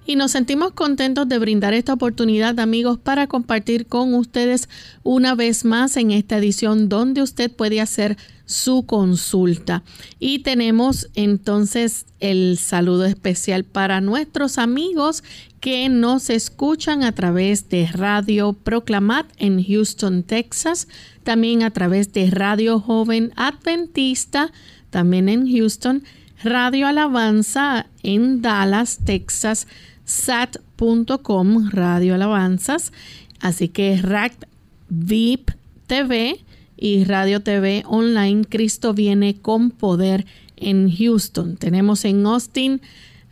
[0.07, 4.69] Y nos sentimos contentos de brindar esta oportunidad, amigos, para compartir con ustedes
[5.03, 9.83] una vez más en esta edición donde usted puede hacer su consulta.
[10.21, 15.25] Y tenemos entonces el saludo especial para nuestros amigos
[15.61, 20.87] que nos escuchan a través de Radio Proclamat en Houston, Texas,
[21.25, 24.53] también a través de Radio Joven Adventista,
[24.91, 26.05] también en Houston,
[26.45, 29.67] Radio Alabanza en Dallas, Texas,
[30.07, 32.93] sat.com, Radio Alabanzas.
[33.41, 34.45] Así que RACT
[34.89, 35.51] VIP
[35.87, 36.41] TV
[36.79, 40.25] y Radio TV Online, Cristo viene con poder
[40.57, 41.57] en Houston.
[41.57, 42.81] Tenemos en Austin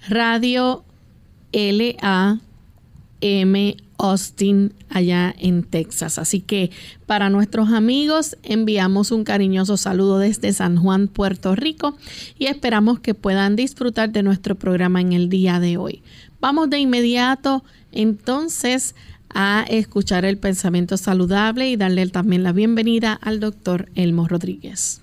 [0.08, 0.84] Radio
[1.52, 2.40] LAM
[3.98, 6.18] Austin allá en Texas.
[6.18, 6.70] Así que
[7.06, 11.96] para nuestros amigos enviamos un cariñoso saludo desde San Juan, Puerto Rico
[12.38, 16.02] y esperamos que puedan disfrutar de nuestro programa en el día de hoy.
[16.44, 18.94] Vamos de inmediato entonces
[19.30, 25.00] a escuchar el pensamiento saludable y darle también la bienvenida al doctor Elmo Rodríguez.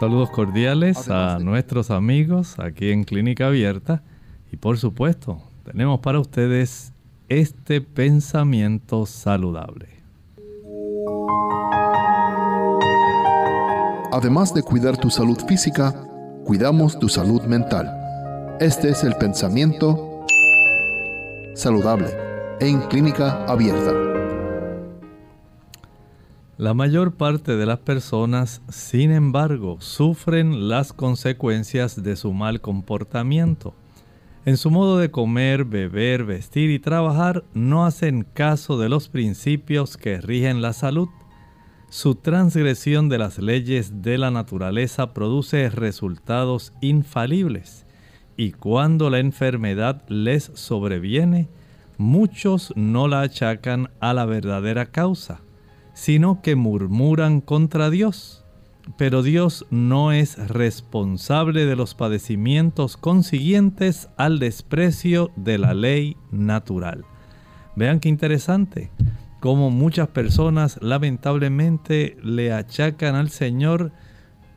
[0.00, 4.02] Saludos cordiales a nuestros amigos aquí en Clínica Abierta
[4.50, 6.92] y por supuesto tenemos para ustedes
[7.28, 9.90] este pensamiento saludable.
[14.10, 15.94] Además de cuidar tu salud física,
[16.44, 18.56] cuidamos tu salud mental.
[18.58, 20.11] Este es el pensamiento
[21.62, 22.08] saludable
[22.58, 23.92] en clínica abierta.
[26.58, 33.74] La mayor parte de las personas, sin embargo, sufren las consecuencias de su mal comportamiento.
[34.44, 39.96] En su modo de comer, beber, vestir y trabajar no hacen caso de los principios
[39.96, 41.10] que rigen la salud.
[41.90, 47.81] Su transgresión de las leyes de la naturaleza produce resultados infalibles
[48.36, 51.48] y cuando la enfermedad les sobreviene,
[51.98, 55.40] muchos no la achacan a la verdadera causa,
[55.94, 58.44] sino que murmuran contra Dios.
[58.98, 67.04] Pero Dios no es responsable de los padecimientos consiguientes al desprecio de la ley natural.
[67.76, 68.90] Vean qué interesante,
[69.40, 73.92] como muchas personas lamentablemente le achacan al Señor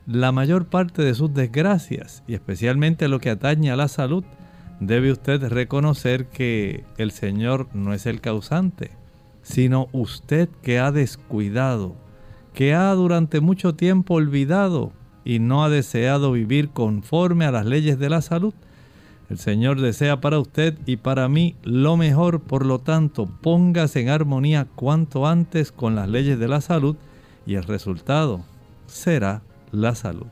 [0.08, 4.24] la mayor parte de sus desgracias y especialmente lo que atañe a la salud,
[4.80, 8.92] debe usted reconocer que el Señor no es el causante,
[9.42, 11.96] sino usted que ha descuidado,
[12.54, 14.92] que ha durante mucho tiempo olvidado
[15.24, 18.54] y no ha deseado vivir conforme a las leyes de la salud.
[19.30, 24.10] El Señor desea para usted y para mí lo mejor, por lo tanto, póngase en
[24.10, 26.96] armonía cuanto antes con las leyes de la salud
[27.48, 28.42] y el resultado
[28.86, 29.42] será
[29.76, 30.28] la salud.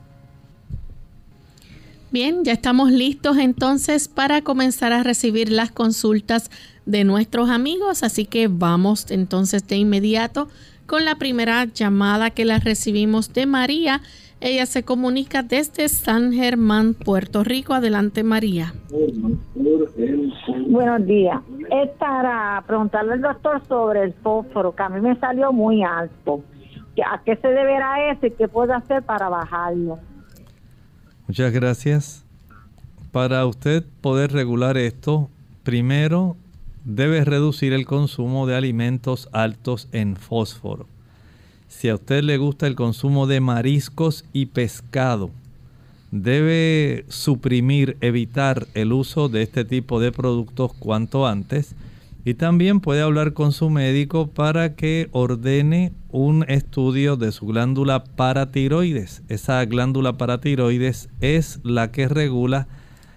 [2.10, 6.50] Bien, ya estamos listos entonces para comenzar a recibir las consultas
[6.86, 10.48] de nuestros amigos, así que vamos entonces de inmediato
[10.86, 14.00] con la primera llamada que la recibimos de María.
[14.40, 17.72] Ella se comunica desde San Germán, Puerto Rico.
[17.72, 18.74] Adelante, María.
[20.68, 21.40] Buenos días.
[21.70, 26.42] Es para preguntarle al doctor sobre el fósforo, que a mí me salió muy alto.
[27.02, 29.98] ¿A qué se deberá eso y qué puedo hacer para bajarlo?
[31.26, 32.24] Muchas gracias.
[33.10, 35.28] Para usted poder regular esto,
[35.62, 36.36] primero
[36.84, 40.86] debe reducir el consumo de alimentos altos en fósforo.
[41.68, 45.30] Si a usted le gusta el consumo de mariscos y pescado,
[46.10, 51.74] debe suprimir, evitar el uso de este tipo de productos cuanto antes
[52.24, 58.04] y también puede hablar con su médico para que ordene un estudio de su glándula
[58.04, 59.22] paratiroides.
[59.28, 62.66] Esa glándula paratiroides es la que regula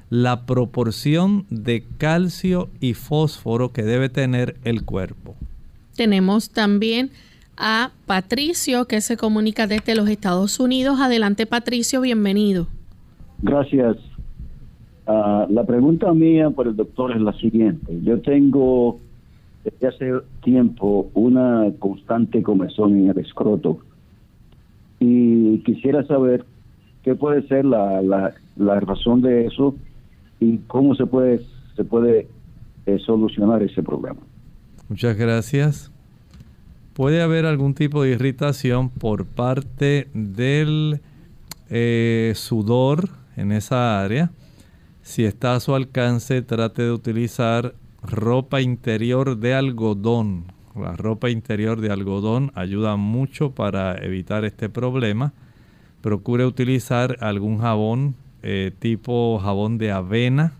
[0.09, 5.35] la proporción de calcio y fósforo que debe tener el cuerpo.
[5.95, 7.11] Tenemos también
[7.55, 10.99] a Patricio que se comunica desde los Estados Unidos.
[10.99, 12.67] Adelante Patricio, bienvenido.
[13.41, 13.97] Gracias.
[15.07, 17.97] Ah, la pregunta mía por el doctor es la siguiente.
[18.03, 18.99] Yo tengo
[19.63, 20.11] desde hace
[20.43, 23.79] tiempo una constante comezón en el escroto
[24.99, 26.43] y quisiera saber
[27.03, 29.75] qué puede ser la, la, razón de eso
[30.41, 31.41] y cómo se puede
[31.77, 32.27] se puede
[32.85, 34.19] eh, solucionar ese problema.
[34.89, 35.91] Muchas gracias.
[36.93, 40.99] Puede haber algún tipo de irritación por parte del
[41.69, 43.07] eh, sudor
[43.37, 44.31] en esa área
[45.07, 50.51] si está a su alcance, trate de utilizar ropa interior de algodón.
[50.75, 55.31] La ropa interior de algodón ayuda mucho para evitar este problema.
[56.01, 60.51] Procure utilizar algún jabón eh, tipo jabón de avena,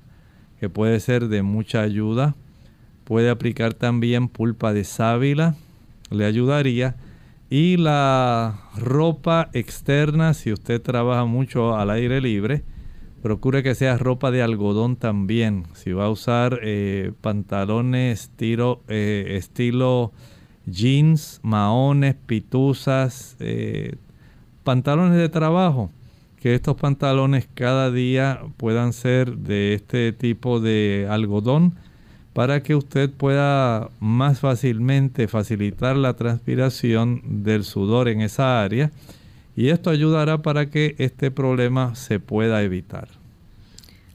[0.61, 2.33] que puede ser de mucha ayuda.
[3.03, 5.55] Puede aplicar también pulpa de sábila,
[6.09, 6.95] le ayudaría.
[7.49, 12.63] Y la ropa externa, si usted trabaja mucho al aire libre,
[13.21, 15.65] Procure que sea ropa de algodón también.
[15.73, 20.11] Si va a usar eh, pantalones estilo, eh, estilo
[20.67, 23.95] jeans, maones, pituzas, eh,
[24.63, 25.89] pantalones de trabajo,
[26.39, 31.73] que estos pantalones cada día puedan ser de este tipo de algodón
[32.33, 38.91] para que usted pueda más fácilmente facilitar la transpiración del sudor en esa área
[39.57, 43.07] y esto ayudará para que este problema se pueda evitar.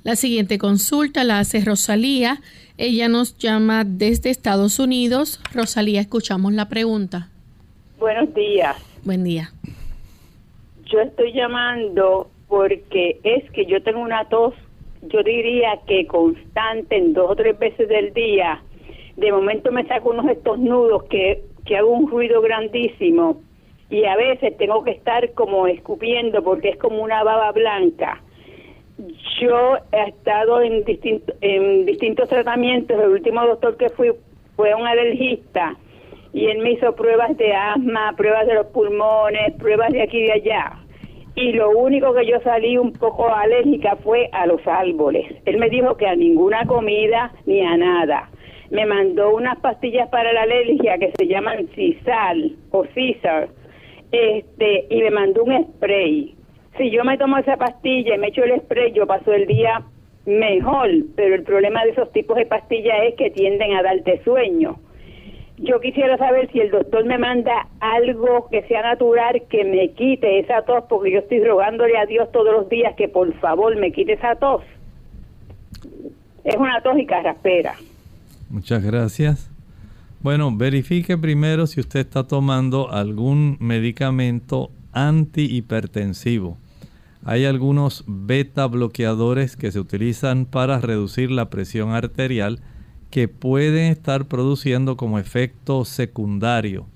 [0.05, 2.39] La siguiente consulta la hace Rosalía.
[2.79, 5.41] Ella nos llama desde Estados Unidos.
[5.53, 7.29] Rosalía, escuchamos la pregunta.
[7.99, 8.77] Buenos días.
[9.05, 9.51] Buen día.
[10.87, 14.55] Yo estoy llamando porque es que yo tengo una tos,
[15.03, 18.63] yo diría que constante en dos o tres veces del día.
[19.17, 23.41] De momento me saco unos estornudos que, que hago un ruido grandísimo
[23.93, 28.23] y a veces tengo que estar como escupiendo porque es como una baba blanca.
[29.39, 30.83] Yo he estado en,
[31.43, 32.99] en distintos tratamientos.
[32.99, 34.13] El último doctor que fui
[34.57, 35.77] fue un alergista
[36.33, 40.25] y él me hizo pruebas de asma, pruebas de los pulmones, pruebas de aquí y
[40.25, 40.73] de allá.
[41.35, 45.27] Y lo único que yo salí un poco alérgica fue a los árboles.
[45.45, 48.31] Él me dijo que a ninguna comida ni a nada.
[48.71, 53.51] Me mandó unas pastillas para la alergia que se llaman Cisal o Cisar
[54.13, 56.37] este y me mandó un spray.
[56.79, 59.83] Si yo me tomo esa pastilla y me echo el spray, yo paso el día
[60.27, 64.79] mejor, pero el problema de esos tipos de pastillas es que tienden a darte sueño.
[65.59, 70.41] Yo quisiera saber si el doctor me manda algo que sea natural que me quite
[70.41, 73.93] esa tos, porque yo estoy rogándole a Dios todos los días que por favor me
[73.93, 74.63] quite esa tos.
[76.45, 77.75] Es una tos y carraspera.
[78.51, 79.52] Muchas gracias.
[80.23, 86.59] Bueno, verifique primero si usted está tomando algún medicamento antihipertensivo.
[87.25, 92.61] Hay algunos beta bloqueadores que se utilizan para reducir la presión arterial
[93.11, 96.87] que pueden estar produciendo como efecto secundario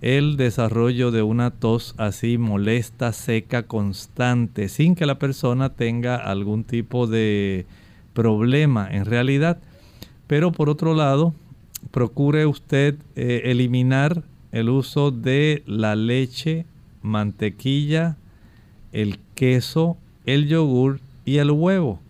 [0.00, 6.64] el desarrollo de una tos así molesta, seca, constante, sin que la persona tenga algún
[6.64, 7.64] tipo de
[8.12, 9.60] problema en realidad.
[10.26, 11.34] Pero por otro lado,
[11.90, 14.22] procure usted eh, eliminar
[14.52, 16.66] el uso de la leche,
[17.02, 18.16] mantequilla,
[18.92, 19.96] el queso,
[20.26, 22.00] el yogur y el huevo.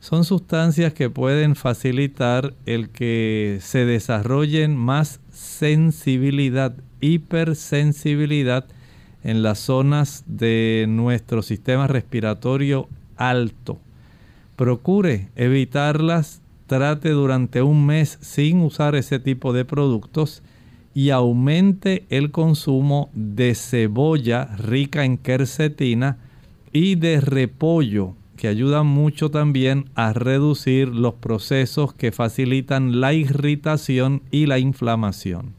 [0.00, 8.66] Son sustancias que pueden facilitar el que se desarrollen más sensibilidad, hipersensibilidad
[9.22, 13.78] en las zonas de nuestro sistema respiratorio alto.
[14.56, 16.42] Procure evitarlas,
[16.74, 20.42] trate durante un mes sin usar ese tipo de productos
[20.92, 26.16] y aumente el consumo de cebolla rica en quercetina
[26.72, 34.22] y de repollo que ayudan mucho también a reducir los procesos que facilitan la irritación
[34.32, 35.52] y la inflamación.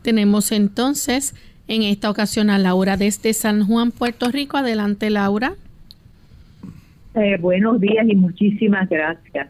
[0.00, 1.34] Tenemos entonces
[1.68, 4.56] en esta ocasión a Laura desde San Juan, Puerto Rico.
[4.56, 5.52] Adelante, Laura.
[7.14, 9.48] Eh, buenos días y muchísimas gracias.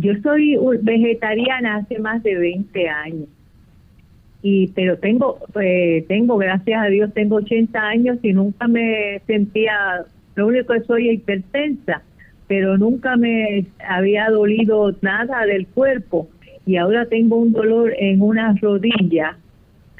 [0.00, 3.28] Yo soy vegetariana hace más de 20 años.
[4.42, 10.04] Y pero tengo eh, tengo gracias a Dios tengo 80 años y nunca me sentía
[10.36, 12.02] lo único que soy hipertensa,
[12.46, 16.28] pero nunca me había dolido nada del cuerpo
[16.64, 19.36] y ahora tengo un dolor en una rodilla.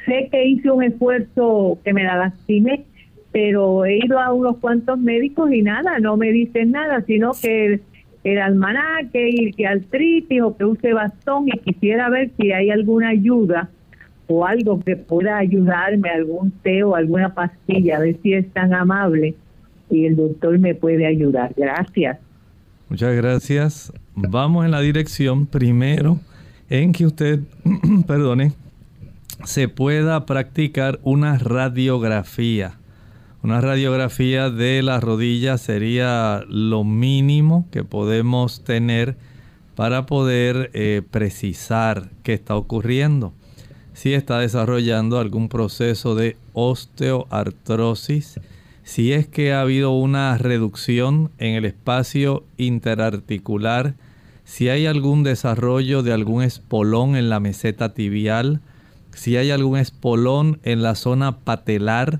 [0.05, 2.85] Sé que hice un esfuerzo que me la lastimé,
[3.33, 7.81] pero he ido a unos cuantos médicos y nada, no me dicen nada, sino que
[8.23, 13.09] el almanaque y que artritis o que use bastón y quisiera ver si hay alguna
[13.09, 13.69] ayuda
[14.27, 18.73] o algo que pueda ayudarme, algún té o alguna pastilla, a ver si es tan
[18.73, 19.35] amable
[19.89, 21.53] y el doctor me puede ayudar.
[21.57, 22.19] Gracias.
[22.89, 23.93] Muchas gracias.
[24.15, 26.19] Vamos en la dirección primero
[26.69, 27.39] en que usted,
[28.07, 28.53] perdone,
[29.45, 32.78] se pueda practicar una radiografía.
[33.41, 39.15] Una radiografía de la rodilla sería lo mínimo que podemos tener
[39.75, 43.33] para poder eh, precisar qué está ocurriendo.
[43.93, 48.41] Si está desarrollando algún proceso de osteoartrosis,
[48.83, 53.93] si es que ha habido una reducción en el espacio interarticular,
[54.43, 58.59] si hay algún desarrollo de algún espolón en la meseta tibial,
[59.13, 62.19] si hay algún espolón en la zona patelar.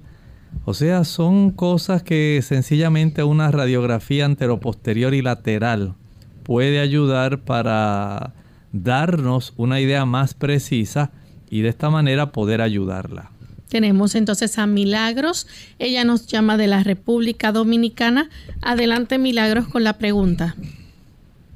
[0.65, 5.95] O sea, son cosas que sencillamente una radiografía anteroposterior y lateral
[6.43, 8.33] puede ayudar para
[8.71, 11.11] darnos una idea más precisa
[11.49, 13.31] y de esta manera poder ayudarla.
[13.69, 15.47] Tenemos entonces a Milagros.
[15.77, 18.29] Ella nos llama de la República Dominicana.
[18.61, 20.55] Adelante, Milagros, con la pregunta.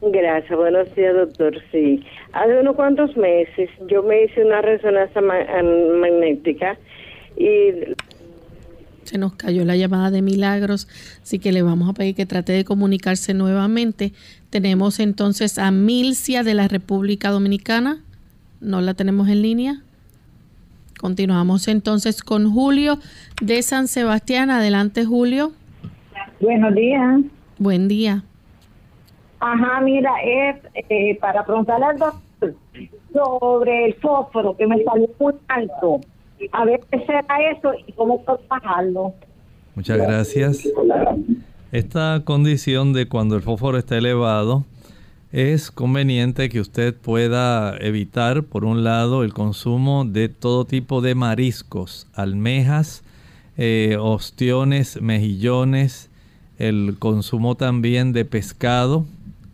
[0.01, 1.55] Gracias, buenos días, doctor.
[1.71, 6.77] Sí, hace unos cuantos meses yo me hice una resonancia magnética
[7.37, 7.93] y...
[9.03, 10.87] Se nos cayó la llamada de Milagros,
[11.21, 14.13] así que le vamos a pedir que trate de comunicarse nuevamente.
[14.49, 17.99] Tenemos entonces a Milcia de la República Dominicana.
[18.61, 19.81] ¿No la tenemos en línea?
[20.99, 22.97] Continuamos entonces con Julio
[23.41, 24.49] de San Sebastián.
[24.49, 25.51] Adelante, Julio.
[26.39, 27.21] Buenos días.
[27.57, 28.23] Buen día.
[29.39, 30.55] Ajá, mira, es
[30.89, 32.55] eh, para preguntarle al doctor
[33.11, 35.99] sobre el fósforo que me salió muy alto.
[36.51, 39.13] A ver qué será eso y cómo puedo bajarlo.
[39.75, 40.67] Muchas gracias.
[41.71, 44.65] Esta condición de cuando el fósforo está elevado
[45.31, 51.15] es conveniente que usted pueda evitar, por un lado, el consumo de todo tipo de
[51.15, 53.03] mariscos, almejas,
[53.57, 56.11] eh, ostiones, mejillones,
[56.59, 59.05] el consumo también de pescado,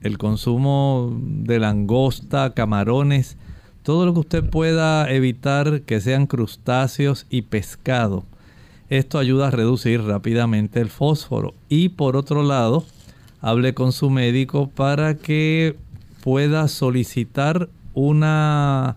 [0.01, 3.38] el consumo de langosta, camarones,
[3.83, 8.25] todo lo que usted pueda evitar que sean crustáceos y pescado.
[8.89, 11.53] Esto ayuda a reducir rápidamente el fósforo.
[11.69, 12.86] Y por otro lado,
[13.41, 15.75] hable con su médico para que
[16.24, 18.95] pueda solicitar una,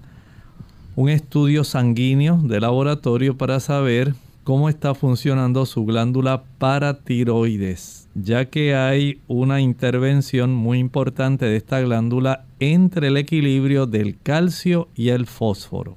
[0.97, 8.75] un estudio sanguíneo de laboratorio para saber cómo está funcionando su glándula paratiroides, ya que
[8.75, 15.26] hay una intervención muy importante de esta glándula entre el equilibrio del calcio y el
[15.26, 15.97] fósforo.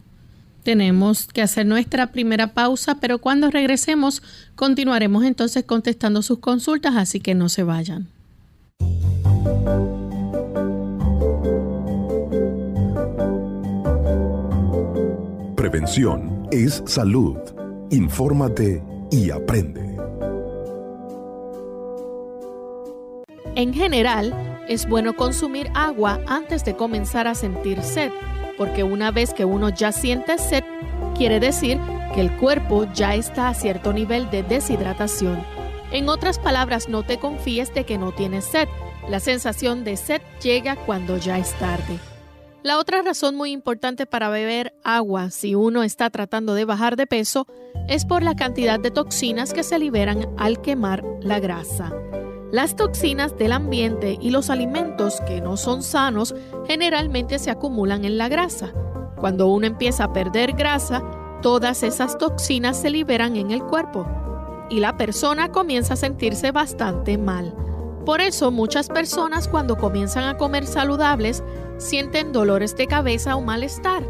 [0.64, 4.24] Tenemos que hacer nuestra primera pausa, pero cuando regresemos
[4.56, 8.08] continuaremos entonces contestando sus consultas, así que no se vayan.
[15.56, 17.38] Prevención es salud.
[17.92, 19.85] Infórmate y aprende.
[23.56, 24.34] En general,
[24.68, 28.12] es bueno consumir agua antes de comenzar a sentir sed,
[28.58, 30.64] porque una vez que uno ya siente sed,
[31.16, 31.80] quiere decir
[32.14, 35.42] que el cuerpo ya está a cierto nivel de deshidratación.
[35.92, 38.68] En otras palabras, no te confíes de que no tienes sed.
[39.08, 41.98] La sensación de sed llega cuando ya es tarde.
[42.62, 47.08] La otra razón muy importante para beber agua si uno está tratando de bajar de
[47.08, 47.48] peso
[47.88, 51.94] es por la cantidad de toxinas que se liberan al quemar la grasa.
[52.56, 56.34] Las toxinas del ambiente y los alimentos que no son sanos
[56.66, 58.72] generalmente se acumulan en la grasa.
[59.18, 61.04] Cuando uno empieza a perder grasa,
[61.42, 64.08] todas esas toxinas se liberan en el cuerpo
[64.70, 67.54] y la persona comienza a sentirse bastante mal.
[68.06, 71.44] Por eso muchas personas cuando comienzan a comer saludables
[71.78, 74.02] sienten dolores de cabeza o malestar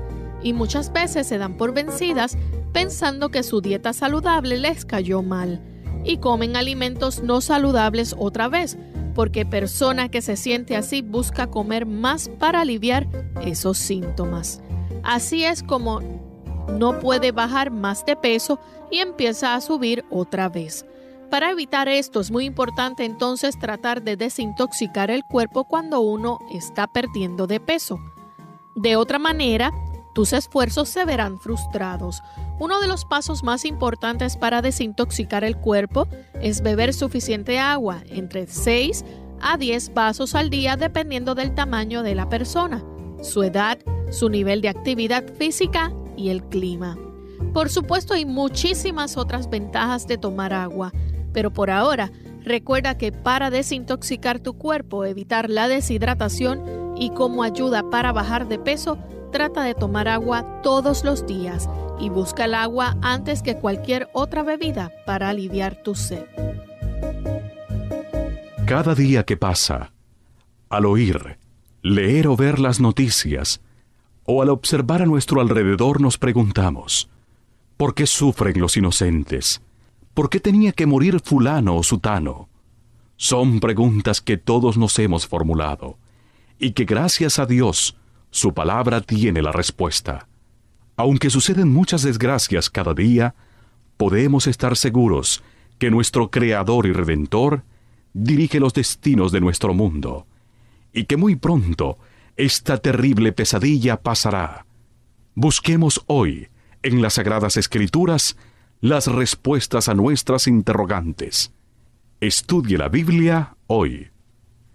[0.43, 2.37] y muchas veces se dan por vencidas
[2.73, 5.63] pensando que su dieta saludable les cayó mal
[6.05, 8.77] y comen alimentos no saludables otra vez,
[9.13, 13.07] porque persona que se siente así busca comer más para aliviar
[13.41, 14.61] esos síntomas.
[15.03, 16.01] Así es como
[16.77, 18.59] no puede bajar más de peso
[18.91, 20.85] y empieza a subir otra vez.
[21.29, 26.87] Para evitar esto es muy importante entonces tratar de desintoxicar el cuerpo cuando uno está
[26.87, 27.99] perdiendo de peso.
[28.75, 29.71] De otra manera,
[30.15, 32.23] tus esfuerzos se verán frustrados.
[32.57, 36.07] Uno de los pasos más importantes para desintoxicar el cuerpo
[36.41, 39.03] es beber suficiente agua, entre 6
[39.41, 42.81] a 10 vasos al día dependiendo del tamaño de la persona,
[43.21, 43.77] su edad,
[44.09, 46.97] su nivel de actividad física y el clima.
[47.53, 50.93] Por supuesto hay muchísimas otras ventajas de tomar agua,
[51.33, 52.09] pero por ahora
[52.41, 58.59] recuerda que para desintoxicar tu cuerpo, evitar la deshidratación y como ayuda para bajar de
[58.59, 58.97] peso,
[59.35, 61.67] trata de tomar agua todos los días
[61.99, 66.23] y busca el agua antes que cualquier otra bebida para aliviar tu sed.
[68.65, 69.91] Cada día que pasa,
[70.69, 71.37] al oír,
[71.81, 73.59] leer o ver las noticias,
[74.23, 77.09] o al observar a nuestro alrededor nos preguntamos,
[77.75, 79.61] ¿por qué sufren los inocentes?
[80.13, 82.47] ¿Por qué tenía que morir fulano o sutano?
[83.17, 85.97] Son preguntas que todos nos hemos formulado,
[86.57, 87.97] y que gracias a Dios,
[88.35, 90.27] su palabra tiene la respuesta.
[90.97, 93.33] Aunque suceden muchas desgracias cada día,
[93.95, 95.41] podemos estar seguros
[95.79, 97.63] que nuestro Creador y Redentor
[98.11, 100.27] dirige los destinos de nuestro mundo,
[100.91, 101.97] y que muy pronto
[102.35, 104.65] esta terrible pesadilla pasará.
[105.33, 106.49] Busquemos hoy,
[106.83, 108.35] en las Sagradas Escrituras,
[108.81, 111.53] las respuestas a nuestras interrogantes.
[112.19, 114.09] Estudie la Biblia hoy.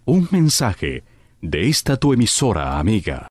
[0.05, 1.03] Un mensaje
[1.43, 3.30] de esta tu emisora amiga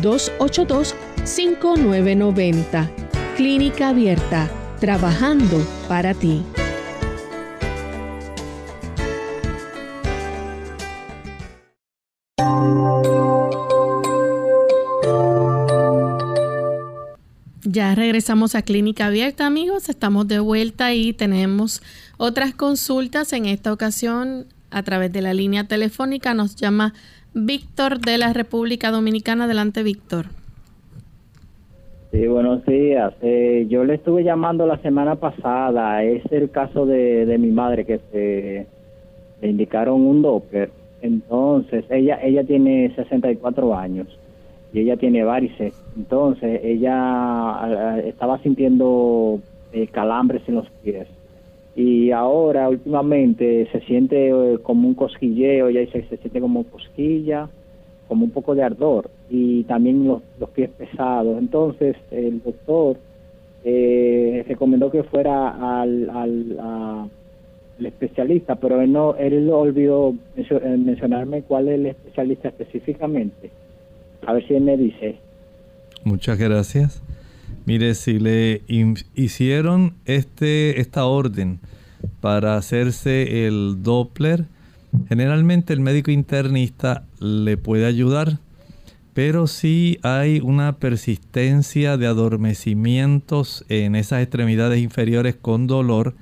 [0.00, 2.88] 282-5990.
[3.36, 6.44] Clínica Abierta, trabajando para ti.
[17.72, 19.88] Ya regresamos a Clínica Abierta, amigos.
[19.88, 21.80] Estamos de vuelta y tenemos
[22.18, 23.32] otras consultas.
[23.32, 26.92] En esta ocasión, a través de la línea telefónica, nos llama
[27.34, 29.44] Víctor de la República Dominicana.
[29.44, 30.26] Adelante, Víctor.
[32.10, 33.14] Sí, buenos días.
[33.22, 36.04] Eh, yo le estuve llamando la semana pasada.
[36.04, 38.66] Es el caso de, de mi madre que se
[39.40, 40.70] le indicaron un Doppler.
[41.00, 44.06] Entonces, ella ella tiene 64 años
[44.74, 45.74] y ella tiene varices.
[45.96, 49.40] Entonces, ella estaba sintiendo
[49.72, 51.08] eh, calambres en los pies
[51.74, 57.48] y ahora últimamente se siente eh, como un cosquilleo, ya se, se siente como cosquilla,
[58.08, 61.38] como un poco de ardor y también los, los pies pesados.
[61.38, 62.98] Entonces el doctor
[63.64, 67.10] eh, recomendó que fuera al, al,
[67.82, 73.50] especialista, pero él no él olvidó eh, mencionarme cuál es el especialista específicamente.
[74.26, 75.16] A ver si él me dice.
[76.04, 77.02] Muchas gracias.
[77.64, 78.62] Mire, si le
[79.14, 81.60] hicieron este, esta orden
[82.20, 84.46] para hacerse el Doppler,
[85.08, 88.38] generalmente el médico internista le puede ayudar,
[89.14, 96.14] pero si hay una persistencia de adormecimientos en esas extremidades inferiores con dolor,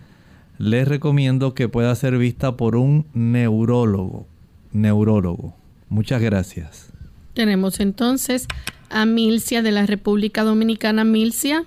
[0.58, 4.26] les recomiendo que pueda ser vista por un neurólogo.
[4.72, 5.54] Neurólogo.
[5.88, 6.90] Muchas gracias.
[7.34, 8.46] Tenemos entonces
[8.90, 11.05] a Milcia de la República Dominicana.
[11.05, 11.64] Milcia.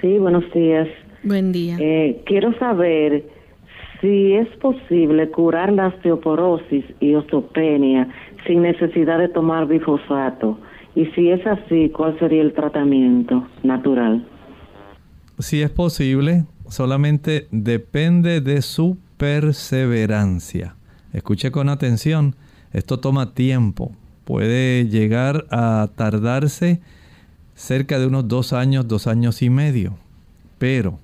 [0.00, 0.88] Sí, buenos días.
[1.22, 1.76] Buen día.
[1.78, 3.24] Eh, quiero saber
[4.00, 8.08] si es posible curar la osteoporosis y osteopenia
[8.46, 10.58] sin necesidad de tomar bifosfato.
[10.94, 14.26] Y si es así, ¿cuál sería el tratamiento natural?
[15.38, 20.76] Si es posible, solamente depende de su perseverancia.
[21.12, 22.34] Escuche con atención,
[22.72, 23.92] esto toma tiempo,
[24.32, 26.80] puede llegar a tardarse
[27.54, 29.98] cerca de unos dos años, dos años y medio.
[30.56, 30.98] Pero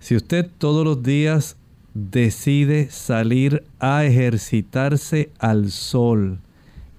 [0.00, 1.56] Si usted todos los días
[1.94, 6.40] decide salir a ejercitarse al sol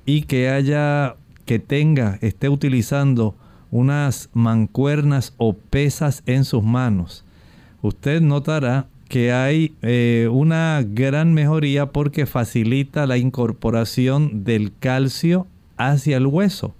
[0.05, 3.35] y que haya, que tenga, esté utilizando
[3.69, 7.25] unas mancuernas o pesas en sus manos,
[7.81, 15.45] usted notará que hay eh, una gran mejoría porque facilita la incorporación del calcio
[15.77, 16.75] hacia el hueso.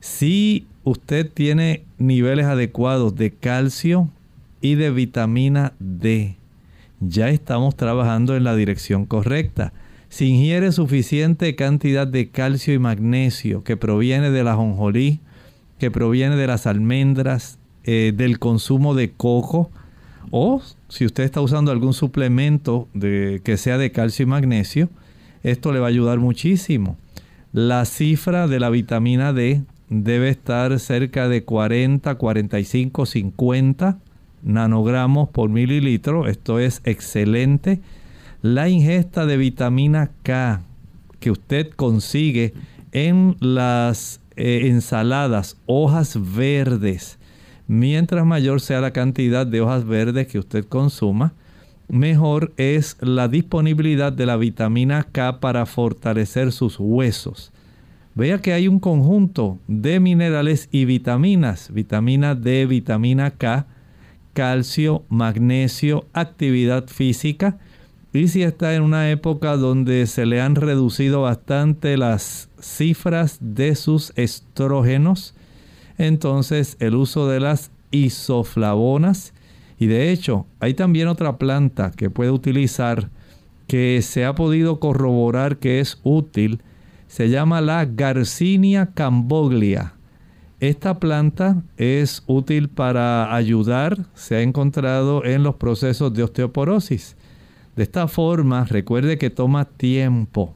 [0.00, 4.10] Si usted tiene niveles adecuados de calcio
[4.60, 6.36] y de vitamina D,
[7.00, 9.72] ya estamos trabajando en la dirección correcta.
[10.08, 15.20] Si ingiere suficiente cantidad de calcio y magnesio que proviene de la jonjolí,
[15.78, 19.70] que proviene de las almendras, eh, del consumo de coco,
[20.30, 24.88] o si usted está usando algún suplemento de, que sea de calcio y magnesio,
[25.42, 26.96] esto le va a ayudar muchísimo.
[27.54, 33.98] La cifra de la vitamina D debe estar cerca de 40, 45, 50
[34.42, 36.26] nanogramos por mililitro.
[36.26, 37.80] Esto es excelente.
[38.42, 40.62] La ingesta de vitamina K
[41.20, 42.54] que usted consigue
[42.90, 47.20] en las eh, ensaladas, hojas verdes,
[47.68, 51.34] mientras mayor sea la cantidad de hojas verdes que usted consuma,
[51.88, 57.52] mejor es la disponibilidad de la vitamina K para fortalecer sus huesos.
[58.14, 63.66] Vea que hay un conjunto de minerales y vitaminas, vitamina D, vitamina K,
[64.32, 67.58] calcio, magnesio, actividad física.
[68.12, 73.74] Y si está en una época donde se le han reducido bastante las cifras de
[73.74, 75.34] sus estrógenos,
[75.98, 79.33] entonces el uso de las isoflavonas.
[79.78, 83.10] Y de hecho, hay también otra planta que puede utilizar
[83.66, 86.60] que se ha podido corroborar que es útil.
[87.06, 89.94] Se llama la Garcinia camboglia.
[90.60, 97.16] Esta planta es útil para ayudar, se ha encontrado en los procesos de osteoporosis.
[97.76, 100.54] De esta forma, recuerde que toma tiempo,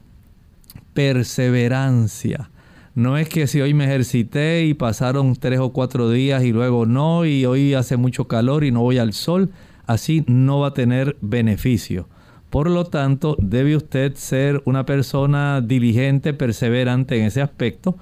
[0.93, 2.49] perseverancia.
[2.95, 6.85] No es que si hoy me ejercité y pasaron tres o cuatro días y luego
[6.85, 9.51] no, y hoy hace mucho calor y no voy al sol,
[9.85, 12.07] así no va a tener beneficio.
[12.49, 17.95] Por lo tanto, debe usted ser una persona diligente, perseverante en ese aspecto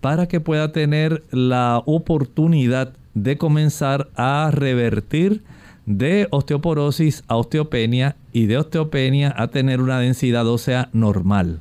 [0.00, 5.44] para que pueda tener la oportunidad de comenzar a revertir
[5.86, 11.60] de osteoporosis a osteopenia y de osteopenia a tener una densidad ósea normal.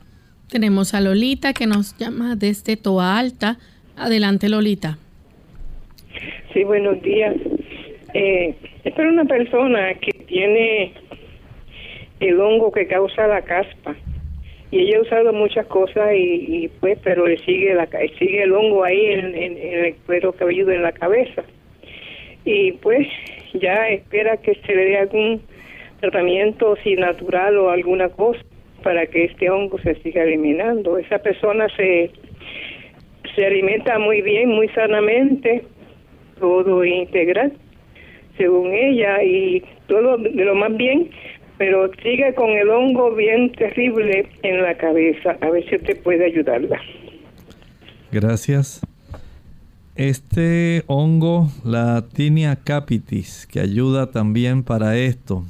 [0.51, 3.57] Tenemos a Lolita que nos llama desde Toa Alta.
[3.95, 4.97] Adelante, Lolita.
[6.51, 7.37] Sí, buenos días.
[8.13, 10.91] Eh, es para una persona que tiene
[12.19, 13.95] el hongo que causa la caspa
[14.71, 17.87] y ella ha usado muchas cosas y, pues pero le sigue la
[18.19, 21.43] sigue el hongo ahí en, el cuero cabelludo en la cabeza
[22.43, 23.07] y pues
[23.53, 25.41] ya espera que se le dé algún
[26.01, 28.41] tratamiento si natural o alguna cosa
[28.83, 32.11] para que este hongo se siga eliminando esa persona se
[33.35, 35.63] se alimenta muy bien muy sanamente
[36.39, 37.53] todo integral
[38.37, 41.09] según ella y todo de lo más bien
[41.61, 45.37] pero sigue con el hongo bien terrible en la cabeza.
[45.41, 46.81] A ver si usted puede ayudarla.
[48.11, 48.81] Gracias.
[49.95, 55.45] Este hongo, la Tinea capitis, que ayuda también para esto,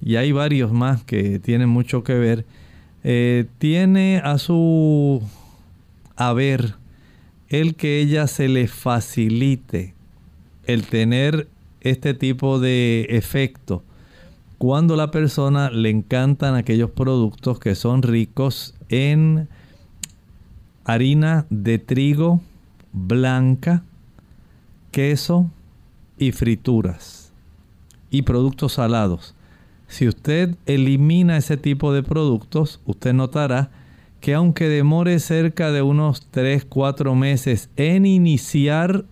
[0.00, 2.46] y hay varios más que tienen mucho que ver,
[3.04, 5.22] eh, tiene a su
[6.16, 6.74] haber
[7.48, 9.94] el que ella se le facilite
[10.64, 11.48] el tener
[11.80, 13.82] este tipo de efecto
[14.58, 19.48] cuando la persona le encantan aquellos productos que son ricos en
[20.84, 22.40] harina de trigo
[22.92, 23.82] blanca,
[24.92, 25.50] queso
[26.18, 27.32] y frituras
[28.10, 29.34] y productos salados.
[29.92, 33.68] Si usted elimina ese tipo de productos, usted notará
[34.22, 39.04] que aunque demore cerca de unos 3-4 meses en iniciar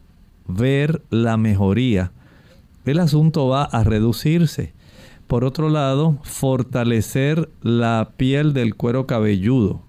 [0.49, 2.12] ver la mejoría,
[2.87, 4.73] el asunto va a reducirse.
[5.27, 9.83] Por otro lado, fortalecer la piel del cuero cabelludo.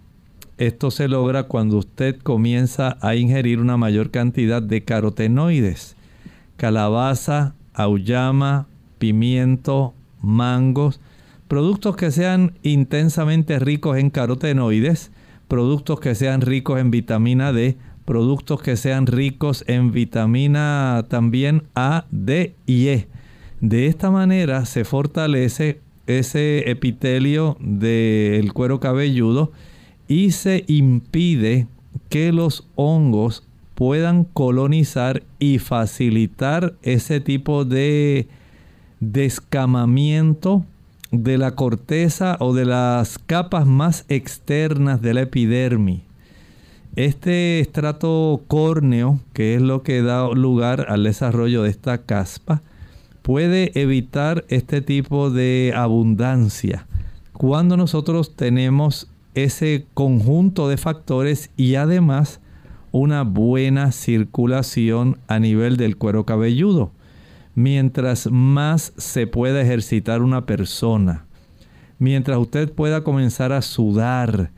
[0.58, 5.96] Esto se logra cuando usted comienza a ingerir una mayor cantidad de carotenoides.
[6.58, 8.68] Calabaza, auyama,
[9.00, 11.00] pimiento, mangos,
[11.48, 15.12] productos que sean intensamente ricos en carotenoides,
[15.48, 22.06] productos que sean ricos en vitamina D, productos que sean ricos en vitamina también A,
[22.12, 23.08] D y E.
[23.60, 29.52] De esta manera se fortalece ese epitelio del cuero cabelludo
[30.08, 31.68] y se impide
[32.10, 38.28] que los hongos puedan colonizar y facilitar ese tipo de
[39.02, 40.64] descamamiento
[41.12, 46.02] de la corteza o de las capas más externas de la epidermis.
[46.96, 52.62] Este estrato córneo, que es lo que da lugar al desarrollo de esta caspa,
[53.22, 56.88] puede evitar este tipo de abundancia
[57.34, 62.40] cuando nosotros tenemos ese conjunto de factores y además
[62.92, 66.92] una buena circulación a nivel del cuero cabelludo.
[67.62, 71.26] Mientras más se pueda ejercitar una persona,
[72.00, 74.50] mientras usted pueda comenzar a sudar,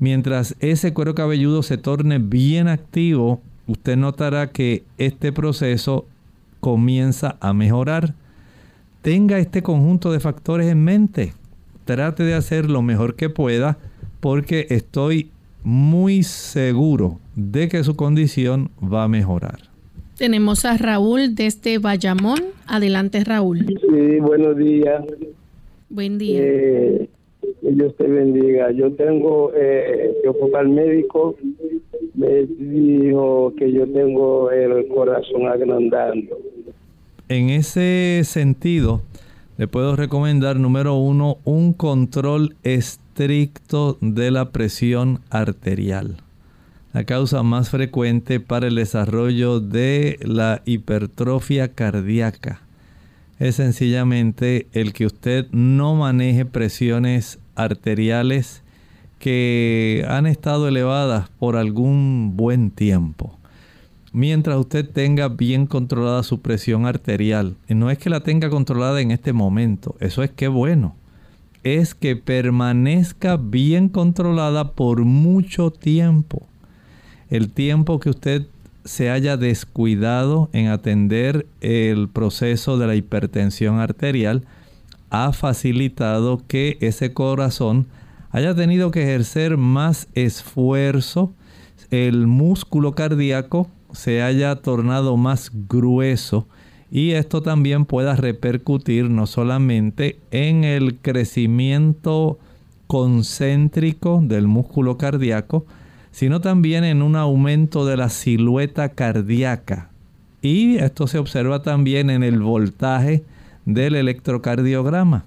[0.00, 6.04] mientras ese cuero cabelludo se torne bien activo, usted notará que este proceso
[6.58, 8.14] comienza a mejorar.
[9.02, 11.34] Tenga este conjunto de factores en mente.
[11.84, 13.78] Trate de hacer lo mejor que pueda
[14.18, 15.30] porque estoy
[15.62, 19.67] muy seguro de que su condición va a mejorar.
[20.18, 22.40] Tenemos a Raúl desde Bayamón.
[22.66, 23.64] Adelante, Raúl.
[23.66, 25.04] Sí, buenos días.
[25.88, 26.40] Buen día.
[26.42, 27.08] Eh,
[27.62, 28.72] Dios te bendiga.
[28.72, 31.36] Yo tengo, eh, yo fui al médico,
[32.14, 36.36] me dijo que yo tengo el corazón agrandando.
[37.28, 39.02] En ese sentido,
[39.56, 46.16] le puedo recomendar, número uno, un control estricto de la presión arterial.
[46.94, 52.62] La causa más frecuente para el desarrollo de la hipertrofia cardíaca
[53.38, 58.62] es sencillamente el que usted no maneje presiones arteriales
[59.18, 63.38] que han estado elevadas por algún buen tiempo.
[64.12, 69.00] Mientras usted tenga bien controlada su presión arterial, y no es que la tenga controlada
[69.02, 70.96] en este momento, eso es que bueno,
[71.62, 76.47] es que permanezca bien controlada por mucho tiempo.
[77.30, 78.46] El tiempo que usted
[78.84, 84.46] se haya descuidado en atender el proceso de la hipertensión arterial
[85.10, 87.86] ha facilitado que ese corazón
[88.30, 91.34] haya tenido que ejercer más esfuerzo,
[91.90, 96.46] el músculo cardíaco se haya tornado más grueso
[96.90, 102.38] y esto también pueda repercutir no solamente en el crecimiento
[102.86, 105.66] concéntrico del músculo cardíaco,
[106.10, 109.90] sino también en un aumento de la silueta cardíaca.
[110.42, 113.24] Y esto se observa también en el voltaje
[113.64, 115.24] del electrocardiograma.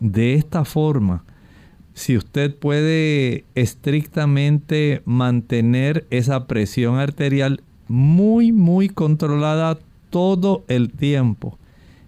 [0.00, 1.24] De esta forma,
[1.94, 9.78] si usted puede estrictamente mantener esa presión arterial muy, muy controlada
[10.10, 11.58] todo el tiempo,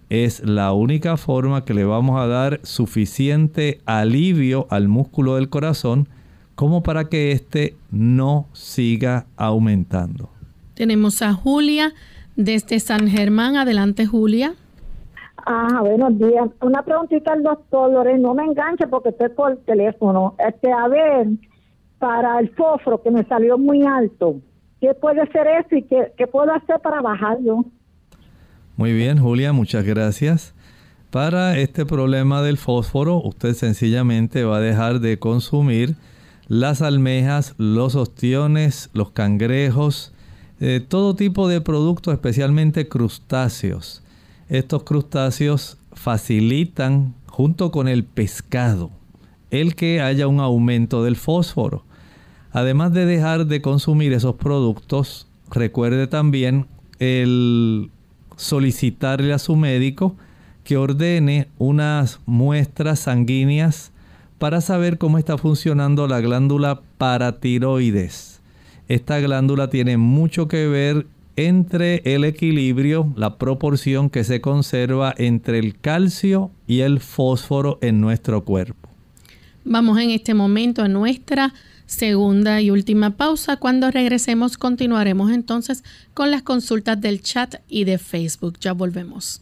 [0.09, 6.07] es la única forma que le vamos a dar suficiente alivio al músculo del corazón
[6.55, 10.29] como para que éste no siga aumentando.
[10.73, 11.93] Tenemos a Julia
[12.35, 13.55] desde San Germán.
[13.55, 14.55] Adelante, Julia.
[15.45, 16.49] Ah, buenos días.
[16.61, 20.35] Una preguntita al doctor Loren, no me enganche porque estoy por teléfono.
[20.39, 21.27] Este, a ver,
[21.99, 24.37] para el fósforo que me salió muy alto,
[24.81, 27.65] ¿qué puede ser eso y qué, qué puedo hacer para bajarlo?
[28.75, 30.55] Muy bien, Julia, muchas gracias.
[31.11, 35.95] Para este problema del fósforo, usted sencillamente va a dejar de consumir
[36.47, 40.13] las almejas, los ostiones, los cangrejos,
[40.59, 44.03] eh, todo tipo de productos, especialmente crustáceos.
[44.47, 48.91] Estos crustáceos facilitan, junto con el pescado,
[49.51, 51.83] el que haya un aumento del fósforo.
[52.51, 56.67] Además de dejar de consumir esos productos, recuerde también
[56.99, 57.91] el
[58.37, 60.15] solicitarle a su médico
[60.63, 63.91] que ordene unas muestras sanguíneas
[64.45, 68.41] para saber cómo está funcionando la glándula paratiroides.
[68.87, 75.57] Esta glándula tiene mucho que ver entre el equilibrio, la proporción que se conserva entre
[75.57, 78.87] el calcio y el fósforo en nuestro cuerpo.
[79.63, 81.51] Vamos en este momento a nuestra
[81.87, 83.57] segunda y última pausa.
[83.57, 88.59] Cuando regresemos continuaremos entonces con las consultas del chat y de Facebook.
[88.59, 89.41] Ya volvemos.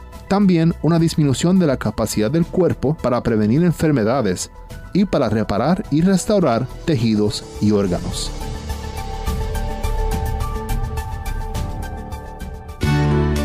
[0.31, 4.49] También una disminución de la capacidad del cuerpo para prevenir enfermedades
[4.93, 8.31] y para reparar y restaurar tejidos y órganos.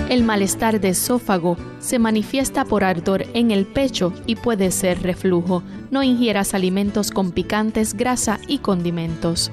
[0.09, 5.65] El malestar de esófago se manifiesta por ardor en el pecho y puede ser reflujo.
[5.91, 9.51] No ingieras alimentos con picantes, grasa y condimentos.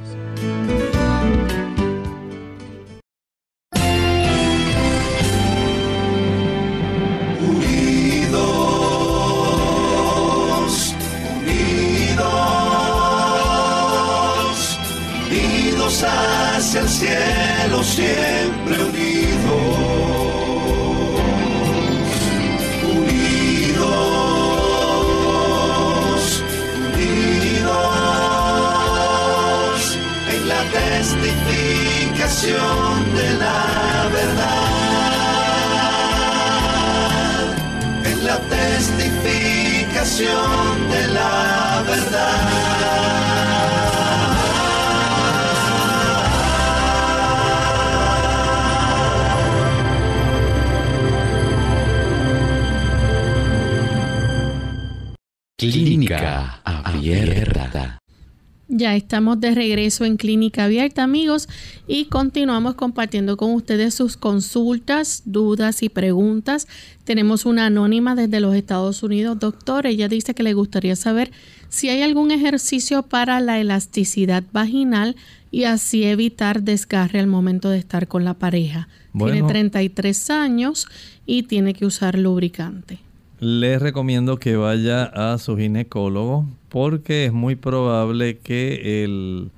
[59.13, 61.47] Estamos de regreso en Clínica Abierta, amigos,
[61.85, 66.67] y continuamos compartiendo con ustedes sus consultas, dudas y preguntas.
[67.03, 69.85] Tenemos una anónima desde los Estados Unidos, doctor.
[69.85, 71.31] Ella dice que le gustaría saber
[71.69, 75.15] si hay algún ejercicio para la elasticidad vaginal
[75.51, 78.87] y así evitar desgarre al momento de estar con la pareja.
[79.15, 79.47] Tiene Bueno.
[79.47, 80.87] 33 años
[81.27, 83.02] y tiene que usar lubricante.
[83.45, 89.49] Les recomiendo que vaya a su ginecólogo porque es muy probable que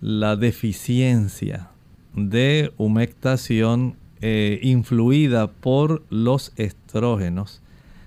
[0.00, 1.70] la deficiencia
[2.14, 7.62] de humectación eh, influida por los estrógenos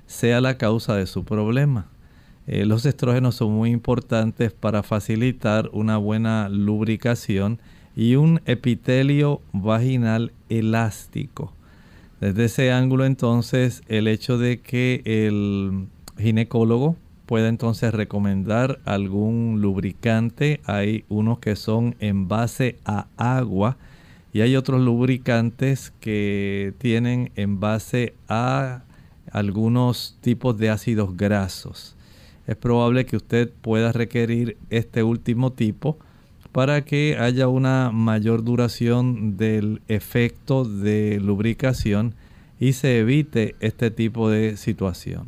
[0.08, 1.88] sea la causa de su problema.
[2.47, 7.60] Eh, los estrógenos son muy importantes para facilitar una buena lubricación
[7.93, 11.51] y un epitelio vaginal elástico.
[12.19, 20.60] Desde ese ángulo entonces el hecho de que el ginecólogo pueda entonces recomendar algún lubricante,
[20.65, 23.77] hay unos que son en base a agua
[24.34, 28.84] y hay otros lubricantes que tienen en base a
[29.32, 31.95] algunos tipos de ácidos grasos.
[32.47, 35.97] Es probable que usted pueda requerir este último tipo
[36.51, 42.15] para que haya una mayor duración del efecto de lubricación
[42.59, 45.27] y se evite este tipo de situación.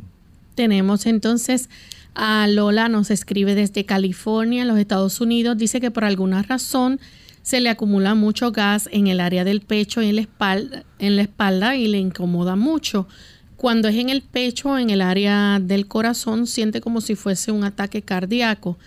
[0.55, 1.69] Tenemos entonces
[2.13, 5.57] a Lola, nos escribe desde California, en los Estados Unidos.
[5.57, 6.99] Dice que por alguna razón
[7.41, 11.15] se le acumula mucho gas en el área del pecho y en la espalda, en
[11.15, 13.07] la espalda y le incomoda mucho.
[13.55, 17.63] Cuando es en el pecho, en el área del corazón, siente como si fuese un
[17.63, 18.77] ataque cardíaco.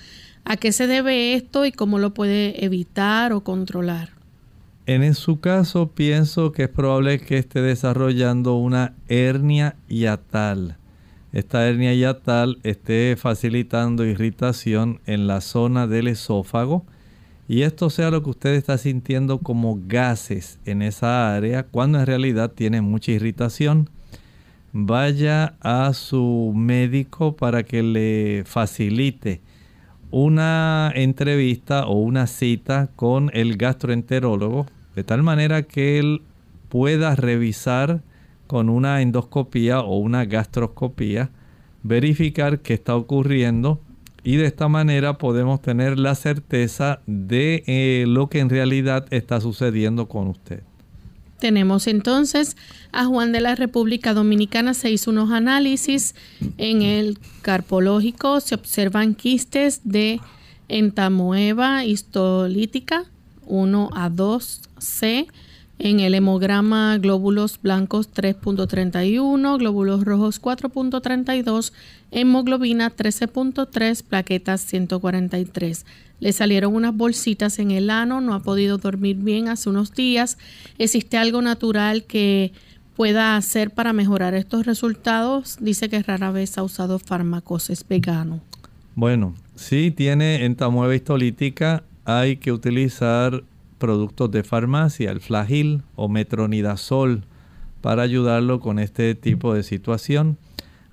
[0.46, 4.10] ¿A qué se debe esto y cómo lo puede evitar o controlar?
[4.86, 10.76] En su caso pienso que es probable que esté desarrollando una hernia hiatal.
[11.32, 16.84] Esta hernia hiatal esté facilitando irritación en la zona del esófago
[17.48, 22.06] y esto sea lo que usted está sintiendo como gases en esa área cuando en
[22.06, 23.88] realidad tiene mucha irritación.
[24.74, 29.40] Vaya a su médico para que le facilite
[30.16, 36.22] una entrevista o una cita con el gastroenterólogo de tal manera que él
[36.68, 38.00] pueda revisar
[38.46, 41.30] con una endoscopía o una gastroscopía,
[41.82, 43.80] verificar qué está ocurriendo
[44.22, 49.40] y de esta manera podemos tener la certeza de eh, lo que en realidad está
[49.40, 50.62] sucediendo con usted.
[51.44, 52.56] Tenemos entonces
[52.90, 54.72] a Juan de la República Dominicana.
[54.72, 56.14] Se hizo unos análisis
[56.56, 58.40] en el carpológico.
[58.40, 60.22] Se observan quistes de
[60.68, 63.04] entamoeba histolítica
[63.44, 65.26] 1 a 2C.
[65.78, 71.72] En el hemograma glóbulos blancos 3.31, glóbulos rojos 4.32,
[72.10, 75.84] hemoglobina 13.3, plaquetas 143.
[76.24, 80.38] Le salieron unas bolsitas en el ano, no ha podido dormir bien hace unos días.
[80.78, 82.50] ¿Existe algo natural que
[82.96, 85.58] pueda hacer para mejorar estos resultados?
[85.60, 88.40] Dice que rara vez ha usado fármacos, es vegano.
[88.94, 93.44] Bueno, si tiene entamueva histolítica, hay que utilizar
[93.76, 97.24] productos de farmacia, el flagil o metronidazol,
[97.82, 100.38] para ayudarlo con este tipo de situación.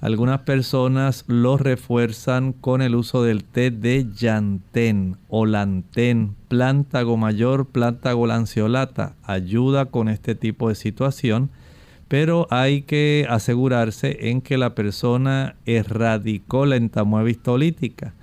[0.01, 7.67] Algunas personas lo refuerzan con el uso del té de llantén o lantén, plántago mayor,
[7.67, 9.13] plántago lanceolata.
[9.21, 11.51] Ayuda con este tipo de situación,
[12.07, 18.15] pero hay que asegurarse en que la persona erradicó la entamueva histolítica.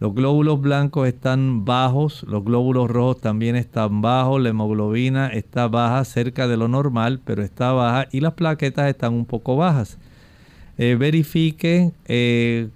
[0.00, 6.04] Los glóbulos blancos están bajos, los glóbulos rojos también están bajos, la hemoglobina está baja,
[6.04, 9.98] cerca de lo normal, pero está baja y las plaquetas están un poco bajas.
[10.78, 12.68] Eh, verifique eh,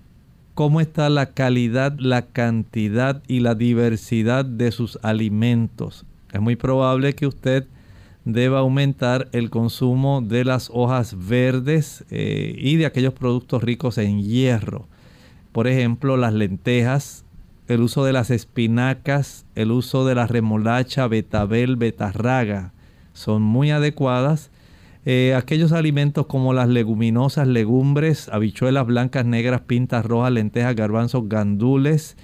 [0.54, 6.04] cómo está la calidad, la cantidad y la diversidad de sus alimentos.
[6.32, 7.66] Es muy probable que usted
[8.24, 14.22] deba aumentar el consumo de las hojas verdes eh, y de aquellos productos ricos en
[14.22, 14.86] hierro
[15.56, 17.24] por ejemplo, las lentejas,
[17.66, 22.74] el uso de las espinacas, el uso de la remolacha, betabel, betarraga,
[23.14, 24.50] son muy adecuadas.
[25.08, 32.16] Eh, aquellos alimentos como las leguminosas, legumbres, habichuelas blancas, negras, pintas rojas, lentejas, garbanzos, gandules,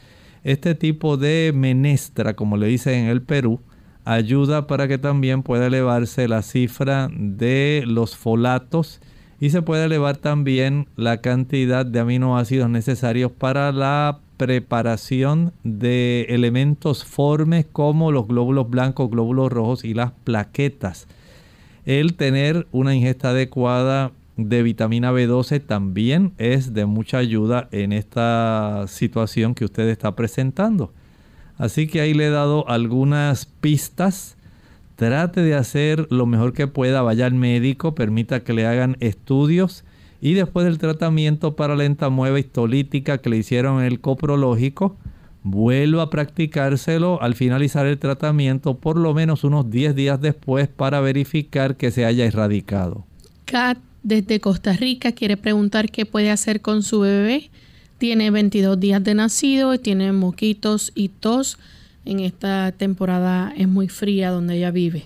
[0.42, 3.60] este tipo de menestra, como le dicen en el Perú,
[4.04, 9.00] ayuda para que también pueda elevarse la cifra de los folatos
[9.38, 17.04] y se puede elevar también la cantidad de aminoácidos necesarios para la preparación de elementos
[17.04, 21.06] formes como los glóbulos blancos, glóbulos rojos y las plaquetas.
[21.84, 28.84] El tener una ingesta adecuada de vitamina B12 también es de mucha ayuda en esta
[28.88, 30.92] situación que usted está presentando.
[31.58, 34.36] Así que ahí le he dado algunas pistas
[34.96, 39.84] Trate de hacer lo mejor que pueda, vaya al médico, permita que le hagan estudios
[40.20, 44.96] y después del tratamiento para la entamueva histolítica que le hicieron en el coprológico,
[45.42, 51.00] vuelva a practicárselo al finalizar el tratamiento por lo menos unos 10 días después para
[51.00, 53.04] verificar que se haya erradicado.
[53.44, 57.50] Kat desde Costa Rica quiere preguntar qué puede hacer con su bebé.
[57.98, 61.58] Tiene 22 días de nacido y tiene moquitos y tos
[62.04, 65.04] en esta temporada es muy fría donde ella vive.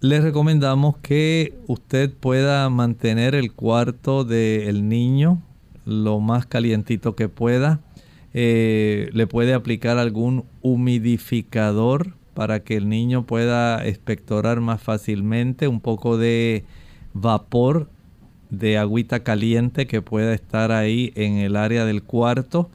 [0.00, 5.42] Les recomendamos que usted pueda mantener el cuarto del niño
[5.86, 7.80] lo más calientito que pueda.
[8.38, 15.80] Eh, le puede aplicar algún humidificador para que el niño pueda expectorar más fácilmente, un
[15.80, 16.64] poco de
[17.14, 17.88] vapor
[18.50, 22.68] de agüita caliente que pueda estar ahí en el área del cuarto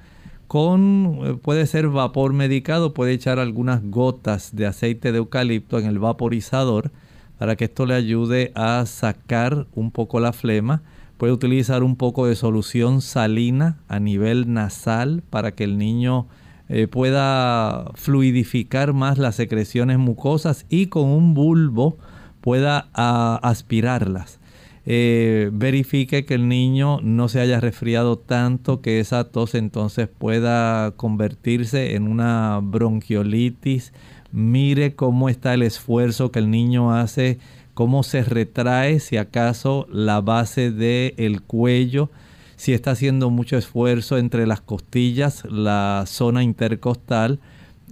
[0.47, 5.86] con, eh, puede ser vapor medicado, puede echar algunas gotas de aceite de eucalipto en
[5.86, 6.89] el vaporizador
[7.38, 10.82] para que esto le ayude a sacar un poco la flema.
[11.22, 16.26] Puede utilizar un poco de solución salina a nivel nasal para que el niño
[16.67, 21.99] eh, pueda fluidificar más las secreciones mucosas y con un bulbo
[22.41, 24.39] pueda ah, aspirarlas.
[24.88, 30.89] Eh, verifique que el niño no se haya resfriado tanto que esa tos entonces pueda
[30.95, 33.93] convertirse en una bronquiolitis.
[34.32, 37.38] Mire cómo está el esfuerzo que el niño hace,
[37.82, 42.11] cómo se retrae, si acaso la base del cuello,
[42.55, 47.39] si está haciendo mucho esfuerzo entre las costillas, la zona intercostal,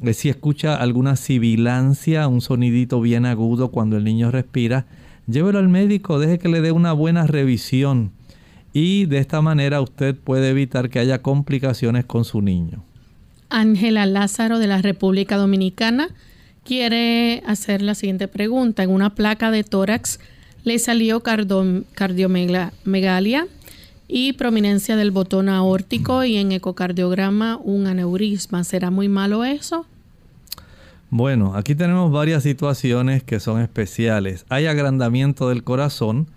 [0.03, 4.85] eh, si escucha alguna sibilancia, un sonidito bien agudo cuando el niño respira
[5.25, 8.11] llévelo al médico, deje que le dé una buena revisión.
[8.71, 12.83] Y de esta manera usted puede evitar que haya complicaciones con su niño.
[13.49, 16.09] Ángela Lázaro de la República Dominicana
[16.63, 18.83] quiere hacer la siguiente pregunta.
[18.83, 20.19] En una placa de tórax
[20.63, 23.47] le salió cardiomegalia
[24.07, 28.63] y prominencia del botón aórtico y en ecocardiograma un aneurisma.
[28.63, 29.85] ¿Será muy malo eso?
[31.11, 34.45] Bueno, aquí tenemos varias situaciones que son especiales.
[34.49, 36.27] Hay agrandamiento del corazón.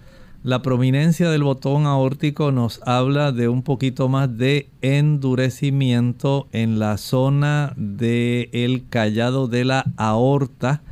[0.43, 6.99] La prominencia del botón aórtico nos habla de un poquito más de endurecimiento en la
[6.99, 10.82] zona del callado de la aorta.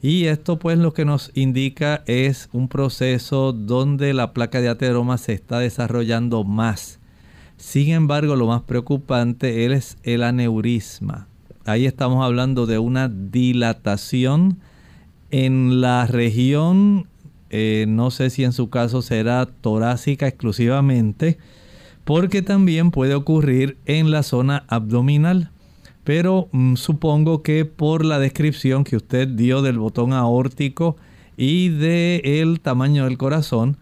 [0.00, 5.18] Y esto pues lo que nos indica es un proceso donde la placa de ateroma
[5.18, 6.98] se está desarrollando más.
[7.56, 11.28] Sin embargo, lo más preocupante es el aneurisma
[11.64, 14.58] ahí estamos hablando de una dilatación
[15.30, 17.08] en la región,
[17.50, 21.38] eh, no sé si en su caso será torácica exclusivamente,
[22.04, 25.50] porque también puede ocurrir en la zona abdominal.
[26.04, 30.96] Pero mm, supongo que por la descripción que usted dio del botón aórtico
[31.36, 33.78] y del tamaño del corazón,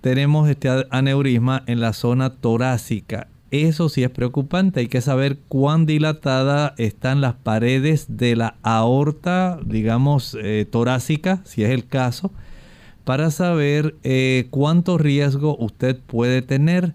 [0.00, 3.28] tenemos este aneurisma en la zona torácica.
[3.50, 4.80] Eso sí es preocupante.
[4.80, 11.62] Hay que saber cuán dilatada están las paredes de la aorta, digamos, eh, torácica, si
[11.62, 12.32] es el caso,
[13.04, 16.94] para saber eh, cuánto riesgo usted puede tener.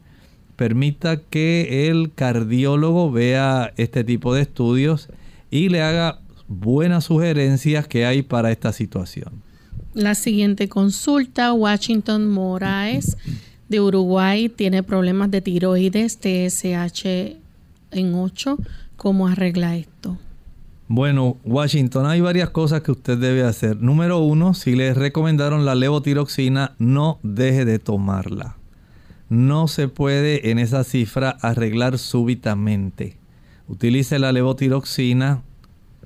[0.55, 5.07] Permita que el cardiólogo vea este tipo de estudios
[5.49, 9.41] y le haga buenas sugerencias que hay para esta situación.
[9.93, 13.16] La siguiente consulta, Washington Moraes
[13.70, 17.05] de Uruguay tiene problemas de tiroides, TSH
[17.91, 18.57] en 8,
[18.97, 20.18] cómo arregla esto.
[20.91, 23.79] Bueno, Washington, hay varias cosas que usted debe hacer.
[23.79, 28.57] Número uno, si le recomendaron la levotiroxina, no deje de tomarla.
[29.29, 33.17] No se puede en esa cifra arreglar súbitamente.
[33.67, 35.43] Utilice la levotiroxina,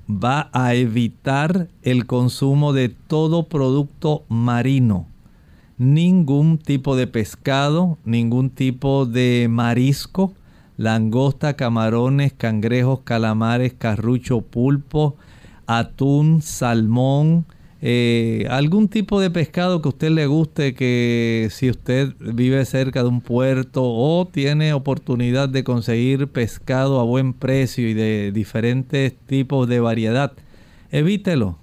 [0.06, 5.08] va a evitar el consumo de todo producto marino.
[5.78, 10.34] Ningún tipo de pescado, ningún tipo de marisco,
[10.76, 15.16] langosta, camarones, cangrejos, calamares, carrucho, pulpo,
[15.66, 17.46] atún, salmón,
[17.86, 23.02] eh, algún tipo de pescado que a usted le guste, que si usted vive cerca
[23.02, 29.14] de un puerto o tiene oportunidad de conseguir pescado a buen precio y de diferentes
[29.26, 30.32] tipos de variedad,
[30.90, 31.58] evítelo.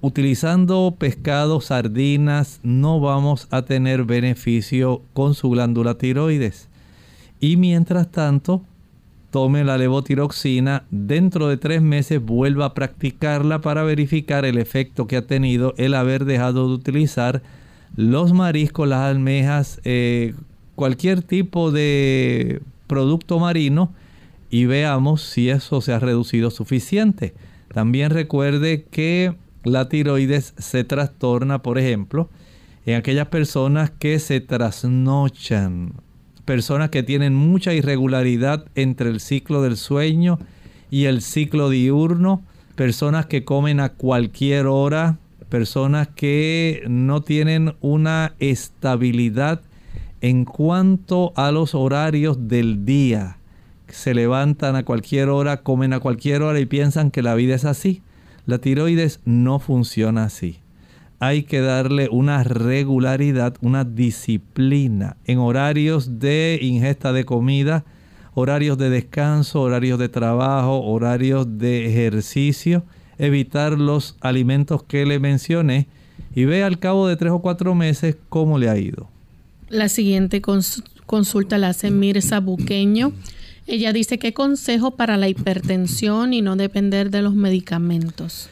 [0.00, 6.67] Utilizando pescado, sardinas, no vamos a tener beneficio con su glándula tiroides.
[7.40, 8.62] Y mientras tanto,
[9.30, 15.16] tome la levotiroxina, dentro de tres meses vuelva a practicarla para verificar el efecto que
[15.16, 17.42] ha tenido el haber dejado de utilizar
[17.96, 20.34] los mariscos, las almejas, eh,
[20.74, 23.92] cualquier tipo de producto marino
[24.50, 27.34] y veamos si eso se ha reducido suficiente.
[27.72, 29.34] También recuerde que
[29.64, 32.30] la tiroides se trastorna, por ejemplo,
[32.86, 35.92] en aquellas personas que se trasnochan
[36.48, 40.38] personas que tienen mucha irregularidad entre el ciclo del sueño
[40.90, 42.42] y el ciclo diurno,
[42.74, 45.18] personas que comen a cualquier hora,
[45.50, 49.60] personas que no tienen una estabilidad
[50.22, 53.36] en cuanto a los horarios del día.
[53.88, 57.66] Se levantan a cualquier hora, comen a cualquier hora y piensan que la vida es
[57.66, 58.00] así.
[58.46, 60.60] La tiroides no funciona así
[61.20, 67.84] hay que darle una regularidad, una disciplina en horarios de ingesta de comida,
[68.34, 72.84] horarios de descanso, horarios de trabajo, horarios de ejercicio,
[73.18, 75.88] evitar los alimentos que le mencioné
[76.34, 79.08] y ve al cabo de tres o cuatro meses cómo le ha ido.
[79.68, 83.12] La siguiente consulta la hace Mirza Buqueño.
[83.66, 88.48] Ella dice, ¿qué consejo para la hipertensión y no depender de los medicamentos?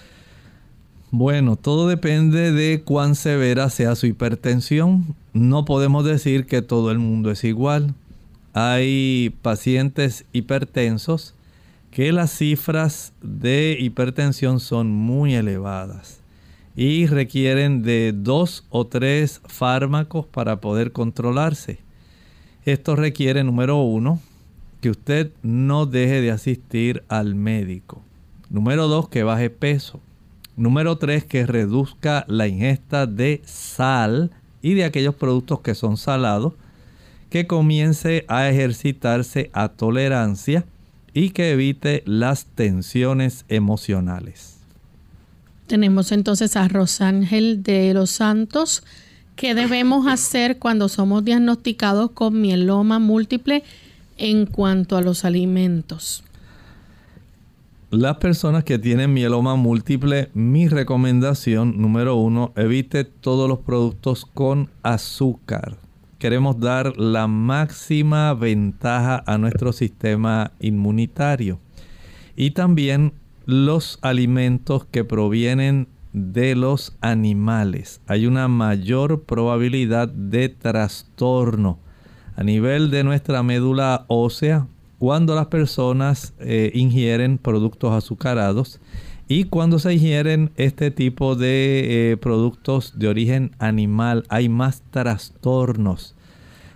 [1.18, 5.16] Bueno, todo depende de cuán severa sea su hipertensión.
[5.32, 7.94] No podemos decir que todo el mundo es igual.
[8.52, 11.32] Hay pacientes hipertensos
[11.90, 16.20] que las cifras de hipertensión son muy elevadas
[16.76, 21.78] y requieren de dos o tres fármacos para poder controlarse.
[22.66, 24.20] Esto requiere, número uno,
[24.82, 28.02] que usted no deje de asistir al médico.
[28.50, 30.02] Número dos, que baje peso.
[30.56, 34.30] Número 3, que reduzca la ingesta de sal
[34.62, 36.54] y de aquellos productos que son salados,
[37.28, 40.64] que comience a ejercitarse a tolerancia
[41.12, 44.56] y que evite las tensiones emocionales.
[45.66, 48.82] Tenemos entonces a Rosángel de los Santos.
[49.34, 53.64] ¿Qué debemos hacer cuando somos diagnosticados con mieloma múltiple
[54.16, 56.22] en cuanto a los alimentos?
[57.90, 64.70] Las personas que tienen mieloma múltiple, mi recomendación número uno, evite todos los productos con
[64.82, 65.78] azúcar.
[66.18, 71.60] Queremos dar la máxima ventaja a nuestro sistema inmunitario.
[72.34, 73.12] Y también
[73.44, 78.00] los alimentos que provienen de los animales.
[78.08, 81.78] Hay una mayor probabilidad de trastorno
[82.34, 84.66] a nivel de nuestra médula ósea
[84.98, 88.80] cuando las personas eh, ingieren productos azucarados
[89.28, 96.14] y cuando se ingieren este tipo de eh, productos de origen animal hay más trastornos.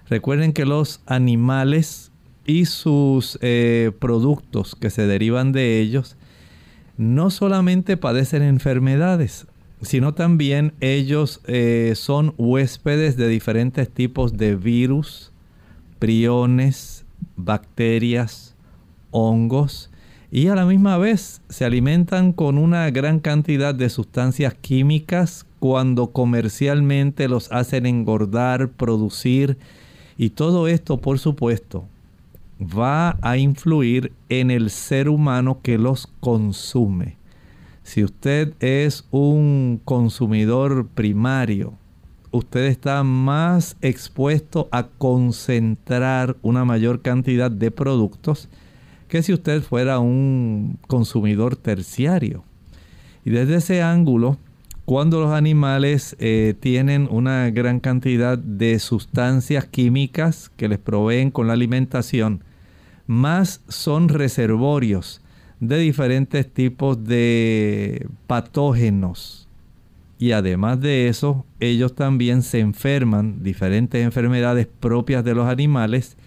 [0.09, 2.11] Recuerden que los animales
[2.45, 6.16] y sus eh, productos que se derivan de ellos
[6.99, 9.47] no solamente padecen enfermedades,
[9.81, 11.41] sino también ellos
[11.95, 15.33] son huéspedes de diferentes tipos de virus,
[15.99, 17.00] priones,
[17.45, 18.55] bacterias,
[19.11, 19.91] hongos
[20.30, 26.09] y a la misma vez se alimentan con una gran cantidad de sustancias químicas cuando
[26.12, 29.59] comercialmente los hacen engordar, producir
[30.16, 31.84] y todo esto por supuesto
[32.61, 37.16] va a influir en el ser humano que los consume.
[37.82, 41.74] Si usted es un consumidor primario
[42.31, 48.49] usted está más expuesto a concentrar una mayor cantidad de productos
[49.09, 52.45] que si usted fuera un consumidor terciario.
[53.24, 54.39] Y desde ese ángulo,
[54.85, 61.47] cuando los animales eh, tienen una gran cantidad de sustancias químicas que les proveen con
[61.47, 62.45] la alimentación,
[63.07, 65.20] más son reservorios
[65.61, 69.39] de diferentes tipos de patógenos.
[70.21, 76.18] Y además de eso, ellos también se enferman, diferentes enfermedades propias de los animales.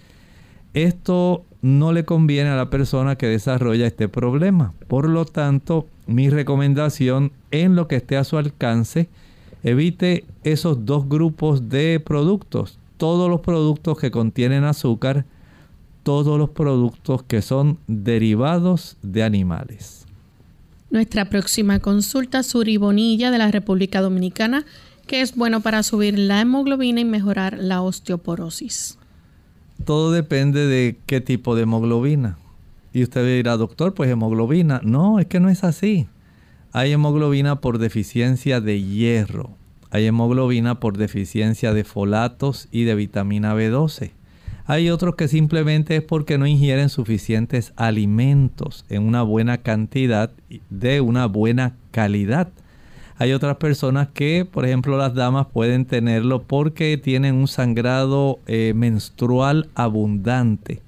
[0.73, 4.73] Esto no le conviene a la persona que desarrolla este problema.
[4.87, 9.09] Por lo tanto, mi recomendación en lo que esté a su alcance,
[9.61, 12.79] evite esos dos grupos de productos.
[12.97, 15.25] Todos los productos que contienen azúcar,
[16.01, 20.02] todos los productos que son derivados de animales.
[20.93, 24.63] Nuestra próxima consulta, Suribonilla de la República Dominicana,
[25.07, 28.99] que es bueno para subir la hemoglobina y mejorar la osteoporosis.
[29.85, 32.37] Todo depende de qué tipo de hemoglobina.
[32.93, 34.81] Y usted dirá, doctor, pues hemoglobina.
[34.83, 36.05] No, es que no es así.
[36.73, 39.49] Hay hemoglobina por deficiencia de hierro.
[39.89, 44.11] Hay hemoglobina por deficiencia de folatos y de vitamina B12.
[44.65, 50.31] Hay otros que simplemente es porque no ingieren suficientes alimentos en una buena cantidad
[50.69, 52.47] de una buena calidad.
[53.17, 58.73] Hay otras personas que, por ejemplo, las damas pueden tenerlo porque tienen un sangrado eh,
[58.73, 60.81] menstrual abundante.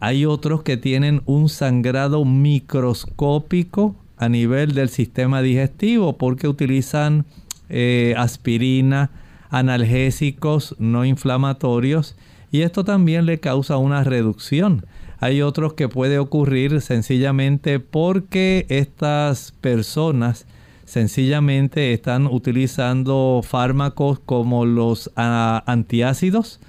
[0.00, 7.24] Hay otros que tienen un sangrado microscópico a nivel del sistema digestivo porque utilizan
[7.70, 9.10] eh, aspirina,
[9.48, 12.16] analgésicos no inflamatorios
[12.54, 14.86] y esto también le causa una reducción.
[15.18, 20.46] Hay otros que puede ocurrir sencillamente porque estas personas
[20.84, 26.60] sencillamente están utilizando fármacos como los ah, antiácidos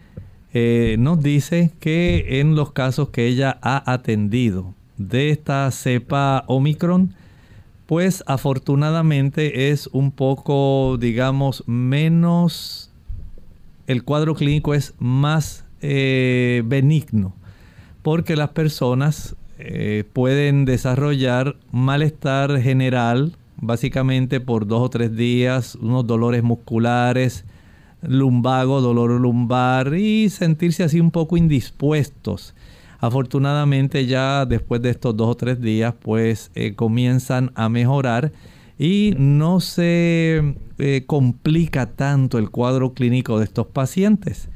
[0.53, 7.15] eh, nos dice que en los casos que ella ha atendido de esta cepa Omicron,
[7.85, 12.91] pues afortunadamente es un poco, digamos, menos,
[13.87, 17.33] el cuadro clínico es más eh, benigno,
[18.03, 19.35] porque las personas
[20.13, 27.45] pueden desarrollar malestar general, básicamente por dos o tres días, unos dolores musculares,
[28.01, 32.55] lumbago, dolor lumbar y sentirse así un poco indispuestos.
[32.99, 38.31] Afortunadamente ya después de estos dos o tres días pues eh, comienzan a mejorar
[38.77, 44.49] y no se eh, complica tanto el cuadro clínico de estos pacientes.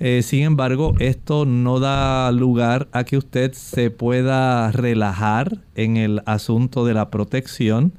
[0.00, 6.20] Eh, sin embargo, esto no da lugar a que usted se pueda relajar en el
[6.26, 7.92] asunto de la protección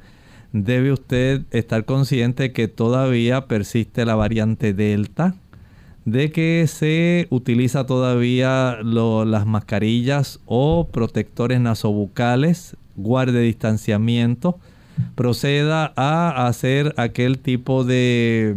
[0.64, 5.36] debe usted estar consciente que todavía persiste la variante Delta,
[6.06, 14.58] de que se utiliza todavía las mascarillas o protectores nasobucales, guarde distanciamiento,
[15.16, 18.56] proceda a hacer aquel tipo de,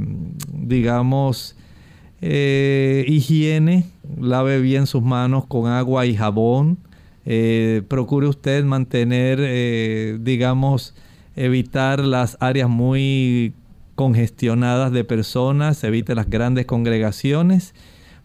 [0.52, 1.56] digamos,
[2.20, 3.86] eh, higiene,
[4.20, 6.78] lave bien sus manos con agua y jabón,
[7.26, 10.94] eh, procure usted mantener, eh, digamos,
[11.38, 13.54] evitar las áreas muy
[13.94, 17.74] congestionadas de personas, evite las grandes congregaciones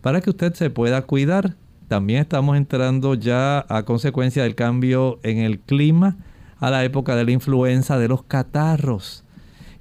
[0.02, 1.56] para que usted se pueda cuidar.
[1.88, 6.18] También estamos entrando ya a consecuencia del cambio en el clima,
[6.60, 9.24] a la época de la influenza, de los catarros.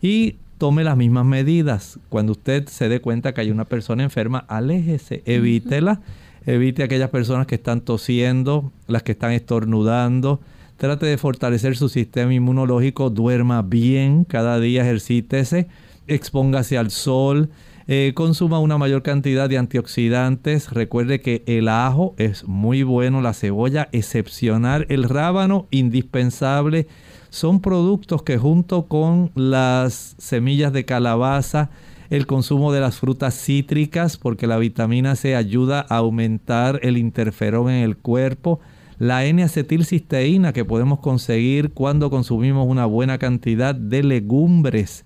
[0.00, 1.98] Y tome las mismas medidas.
[2.08, 6.00] Cuando usted se dé cuenta que hay una persona enferma, aléjese, evítela.
[6.44, 10.40] Evite aquellas personas que están tosiendo, las que están estornudando.
[10.82, 15.68] Trate de fortalecer su sistema inmunológico, duerma bien, cada día ejercítese,
[16.08, 17.50] expóngase al sol,
[17.86, 20.72] eh, consuma una mayor cantidad de antioxidantes.
[20.72, 26.88] Recuerde que el ajo es muy bueno, la cebolla excepcional, el rábano indispensable.
[27.30, 31.70] Son productos que junto con las semillas de calabaza,
[32.10, 37.70] el consumo de las frutas cítricas, porque la vitamina C ayuda a aumentar el interferón
[37.70, 38.58] en el cuerpo,
[39.02, 45.04] la N-acetilcisteína que podemos conseguir cuando consumimos una buena cantidad de legumbres.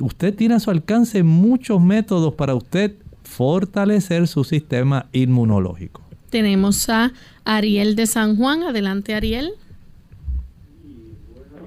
[0.00, 6.02] Usted tiene a su alcance muchos métodos para usted fortalecer su sistema inmunológico.
[6.30, 7.12] Tenemos a
[7.44, 8.62] Ariel de San Juan.
[8.62, 9.54] Adelante, Ariel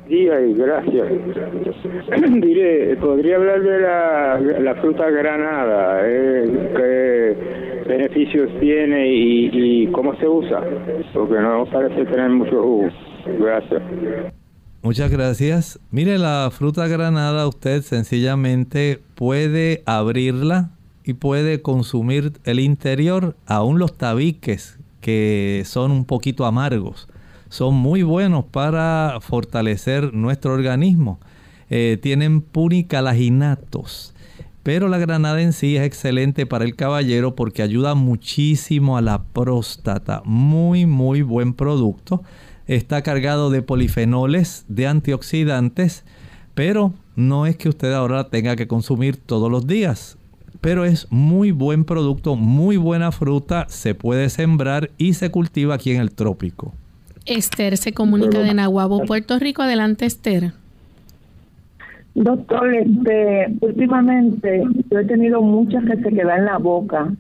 [0.10, 1.07] días y gracias.
[2.41, 6.01] Diré, ¿podría hablar de la, fruta granada?
[6.03, 10.62] Eh, ¿Qué beneficios tiene y, cómo se usa?
[11.14, 12.89] Porque no parece tener mucho jugo.
[13.39, 13.82] Gracias.
[14.82, 15.80] Muchas gracias.
[15.91, 20.72] Mire, la fruta granada usted sencillamente puede abrirla
[21.03, 27.07] y puede consumir el interior, aún los tabiques que son un poquito amargos
[27.50, 31.20] son muy buenos para fortalecer nuestro organismo.
[31.70, 34.14] Eh, tienen punicalaginatos.
[34.64, 39.24] Pero la granada en sí es excelente para el caballero porque ayuda muchísimo a la
[39.24, 40.22] próstata.
[40.26, 42.24] Muy, muy buen producto.
[42.68, 46.04] Está cargado de polifenoles, de antioxidantes,
[46.54, 50.18] pero no es que usted ahora tenga que consumir todos los días.
[50.62, 55.91] Pero es muy buen producto, muy buena fruta, se puede sembrar y se cultiva aquí
[55.91, 56.76] en el trópico.
[57.26, 59.61] Esther se comunica de Nahuabo, Puerto Rico.
[59.61, 60.53] Adelante, Esther.
[62.15, 67.13] Doctor, este, últimamente yo he tenido muchas que se quedan en la boca.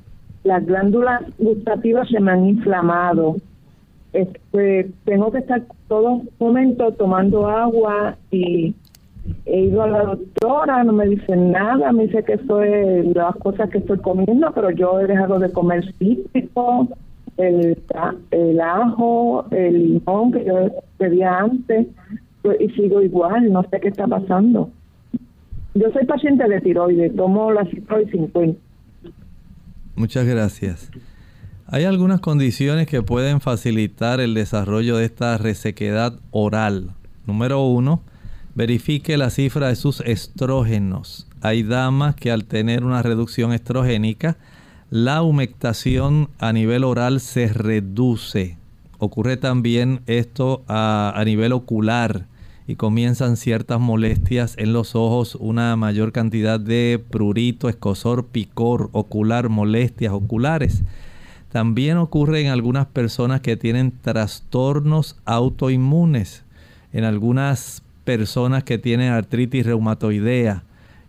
[0.43, 3.37] Las glándulas gustativas se me han inflamado.
[4.11, 8.73] Este, tengo que estar todo momento tomando agua y
[9.45, 13.35] he ido a la doctora, no me dicen nada, me dice que eso es las
[13.35, 16.87] cosas que estoy comiendo, pero yo he dejado de comer cítrico,
[17.39, 17.77] el,
[18.31, 21.87] el ajo, el limón que yo pedía antes
[22.41, 24.69] pues, y sigo igual, no sé qué está pasando.
[25.73, 28.59] Yo soy paciente de tiroides, tomo la tiroides 50.
[29.95, 30.91] Muchas gracias.
[31.67, 36.91] Hay algunas condiciones que pueden facilitar el desarrollo de esta resequedad oral.
[37.27, 38.01] Número uno,
[38.55, 41.27] verifique la cifra de sus estrógenos.
[41.41, 44.37] Hay damas que al tener una reducción estrogénica
[44.89, 48.57] la humectación a nivel oral se reduce.
[48.97, 52.25] Ocurre también esto a, nivel ocular
[52.67, 59.49] y comienzan ciertas molestias en los ojos, una mayor cantidad de prurito, escosor, picor ocular,
[59.49, 60.83] molestias oculares.
[61.51, 66.43] También ocurre en algunas personas que tienen trastornos autoinmunes,
[66.93, 70.63] en algunas personas que tienen artritis reumatoidea,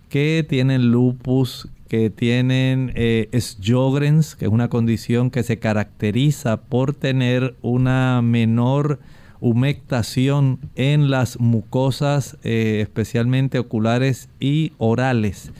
[0.08, 7.56] que tienen lupus, que tienen eh, que es una condición que se caracteriza por tener
[7.62, 9.00] una menor
[9.40, 15.50] humectación en las mucosas, eh, especialmente oculares y orales.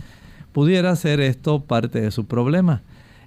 [0.52, 2.82] Pudiera ser esto parte de su problema.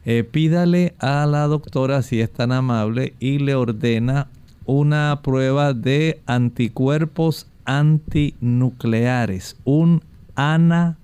[0.06, 4.30] Eh, pídale a la doctora si es tan amable y le ordena
[4.66, 10.02] una prueba de anticuerpos antinucleares, un
[10.36, 10.98] ANA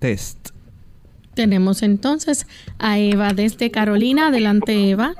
[0.00, 0.53] test.
[1.34, 2.46] Tenemos entonces
[2.78, 4.28] a Eva desde Carolina.
[4.28, 5.14] Adelante, Eva.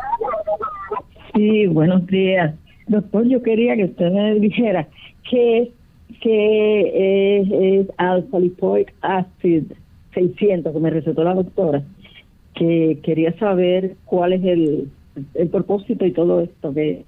[1.35, 2.55] Sí, buenos días.
[2.87, 4.89] Doctor, yo quería que usted me dijera
[5.29, 5.73] qué,
[6.21, 9.65] qué es, es alfa lipoic acid
[10.15, 11.83] 600 que me recetó la doctora,
[12.55, 14.91] que quería saber cuál es el,
[15.35, 16.73] el propósito y todo esto.
[16.73, 17.05] Que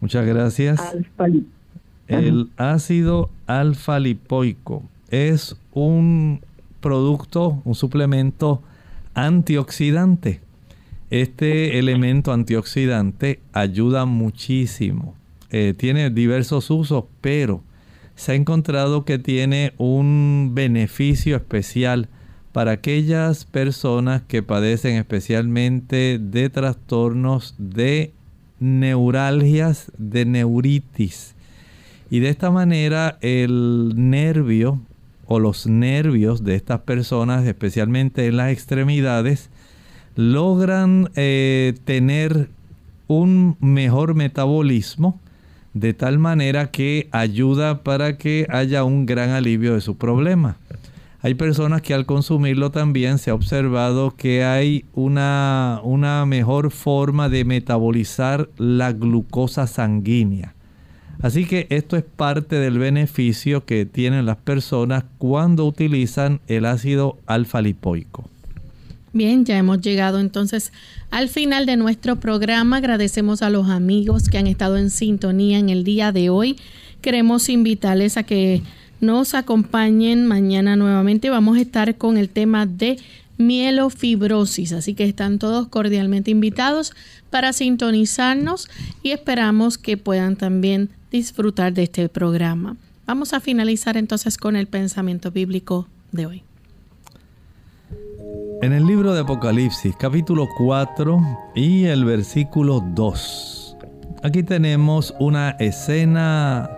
[0.00, 0.94] Muchas gracias.
[2.08, 6.40] el ácido alfa lipoico es un
[6.80, 8.62] producto, un suplemento
[9.14, 10.40] antioxidante.
[11.10, 15.14] Este elemento antioxidante ayuda muchísimo.
[15.50, 17.62] Eh, tiene diversos usos, pero
[18.14, 22.08] se ha encontrado que tiene un beneficio especial
[22.52, 28.12] para aquellas personas que padecen especialmente de trastornos de
[28.60, 31.34] neuralgias, de neuritis.
[32.10, 34.80] Y de esta manera el nervio
[35.28, 39.50] o los nervios de estas personas, especialmente en las extremidades,
[40.16, 42.48] logran eh, tener
[43.06, 45.20] un mejor metabolismo
[45.74, 50.56] de tal manera que ayuda para que haya un gran alivio de su problema.
[51.20, 57.28] Hay personas que al consumirlo también se ha observado que hay una, una mejor forma
[57.28, 60.54] de metabolizar la glucosa sanguínea.
[61.20, 67.18] Así que esto es parte del beneficio que tienen las personas cuando utilizan el ácido
[67.26, 68.30] alfa lipoico.
[69.12, 70.72] Bien, ya hemos llegado entonces
[71.10, 72.76] al final de nuestro programa.
[72.76, 76.56] Agradecemos a los amigos que han estado en sintonía en el día de hoy.
[77.00, 78.62] Queremos invitarles a que
[79.00, 81.30] nos acompañen mañana nuevamente.
[81.30, 82.98] Vamos a estar con el tema de
[83.38, 86.92] mielofibrosis, así que están todos cordialmente invitados
[87.30, 88.68] para sintonizarnos
[89.02, 92.76] y esperamos que puedan también disfrutar de este programa.
[93.06, 96.42] Vamos a finalizar entonces con el pensamiento bíblico de hoy.
[98.60, 101.20] En el libro de Apocalipsis, capítulo 4
[101.54, 103.76] y el versículo 2.
[104.22, 106.68] Aquí tenemos una escena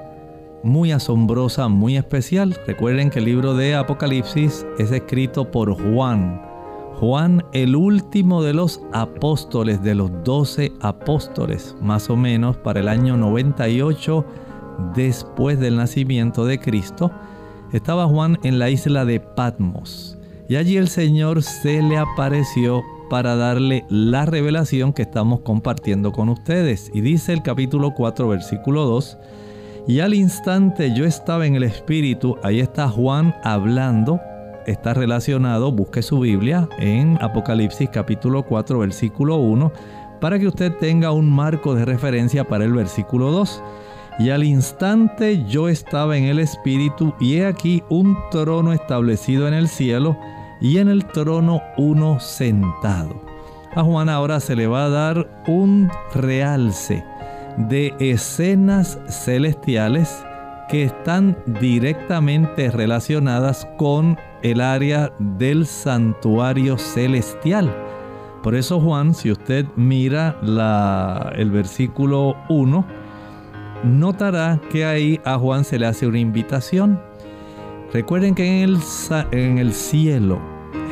[0.63, 2.57] muy asombrosa, muy especial.
[2.67, 6.50] Recuerden que el libro de Apocalipsis es escrito por Juan.
[7.01, 12.89] Juan, el último de los apóstoles, de los doce apóstoles, más o menos para el
[12.89, 14.23] año 98
[14.95, 17.11] después del nacimiento de Cristo,
[17.73, 20.19] estaba Juan en la isla de Patmos.
[20.47, 26.29] Y allí el Señor se le apareció para darle la revelación que estamos compartiendo con
[26.29, 26.91] ustedes.
[26.93, 29.17] Y dice el capítulo 4, versículo 2,
[29.89, 34.21] y al instante yo estaba en el Espíritu, ahí está Juan hablando,
[34.67, 39.73] está relacionado, busque su Biblia en Apocalipsis capítulo 4, versículo 1,
[40.21, 43.63] para que usted tenga un marco de referencia para el versículo 2.
[44.19, 49.55] Y al instante yo estaba en el Espíritu y he aquí un trono establecido en
[49.55, 50.17] el cielo
[50.61, 53.23] y en el trono uno sentado.
[53.75, 57.05] A Juan ahora se le va a dar un realce
[57.57, 60.25] de escenas celestiales
[60.71, 67.75] que están directamente relacionadas con el área del santuario celestial.
[68.43, 70.39] Por eso Juan, si usted mira
[71.35, 72.87] el versículo 1,
[73.85, 77.01] notará que ahí a Juan se le hace una invitación.
[77.93, 80.41] Recuerden que en el cielo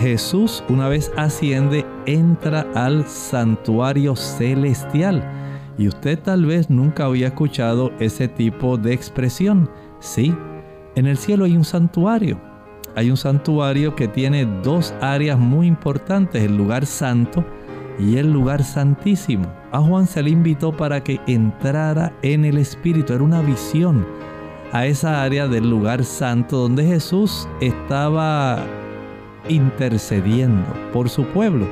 [0.01, 5.38] Jesús una vez asciende, entra al santuario celestial.
[5.79, 9.71] Y usted tal vez nunca había escuchado ese tipo de expresión.
[10.01, 10.35] Sí,
[10.97, 12.41] en el cielo hay un santuario.
[12.97, 17.45] Hay un santuario que tiene dos áreas muy importantes, el lugar santo
[17.99, 19.47] y el lugar santísimo.
[19.71, 23.13] A Juan se le invitó para que entrara en el Espíritu.
[23.13, 24.05] Era una visión
[24.73, 28.65] a esa área del lugar santo donde Jesús estaba
[29.49, 31.67] intercediendo por su pueblo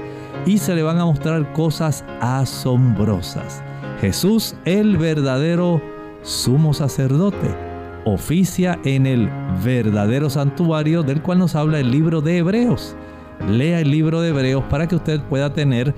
[0.47, 3.63] y se le van a mostrar cosas asombrosas.
[4.01, 5.81] Jesús, el verdadero
[6.23, 7.55] sumo sacerdote,
[8.05, 9.31] oficia en el
[9.65, 12.95] verdadero santuario del cual nos habla el libro de Hebreos.
[13.49, 15.95] Lea el libro de Hebreos para que usted pueda tener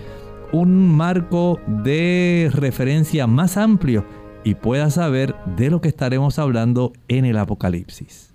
[0.52, 4.04] un marco de referencia más amplio
[4.44, 8.30] y pueda saber de lo que estaremos hablando en el Apocalipsis.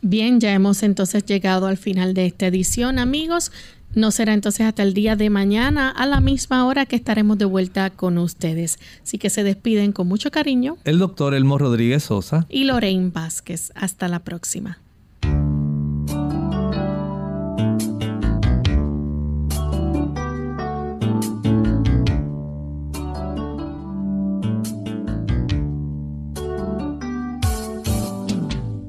[0.00, 3.50] Bien, ya hemos entonces llegado al final de esta edición, amigos.
[3.94, 7.44] No será entonces hasta el día de mañana a la misma hora que estaremos de
[7.44, 8.78] vuelta con ustedes.
[9.02, 10.76] Así que se despiden con mucho cariño.
[10.84, 12.46] El doctor Elmo Rodríguez Sosa.
[12.48, 13.70] Y Lorraine Vázquez.
[13.76, 14.78] Hasta la próxima.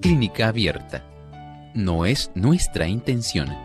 [0.02, 1.04] Clínica abierta.
[1.76, 3.65] No es nuestra intención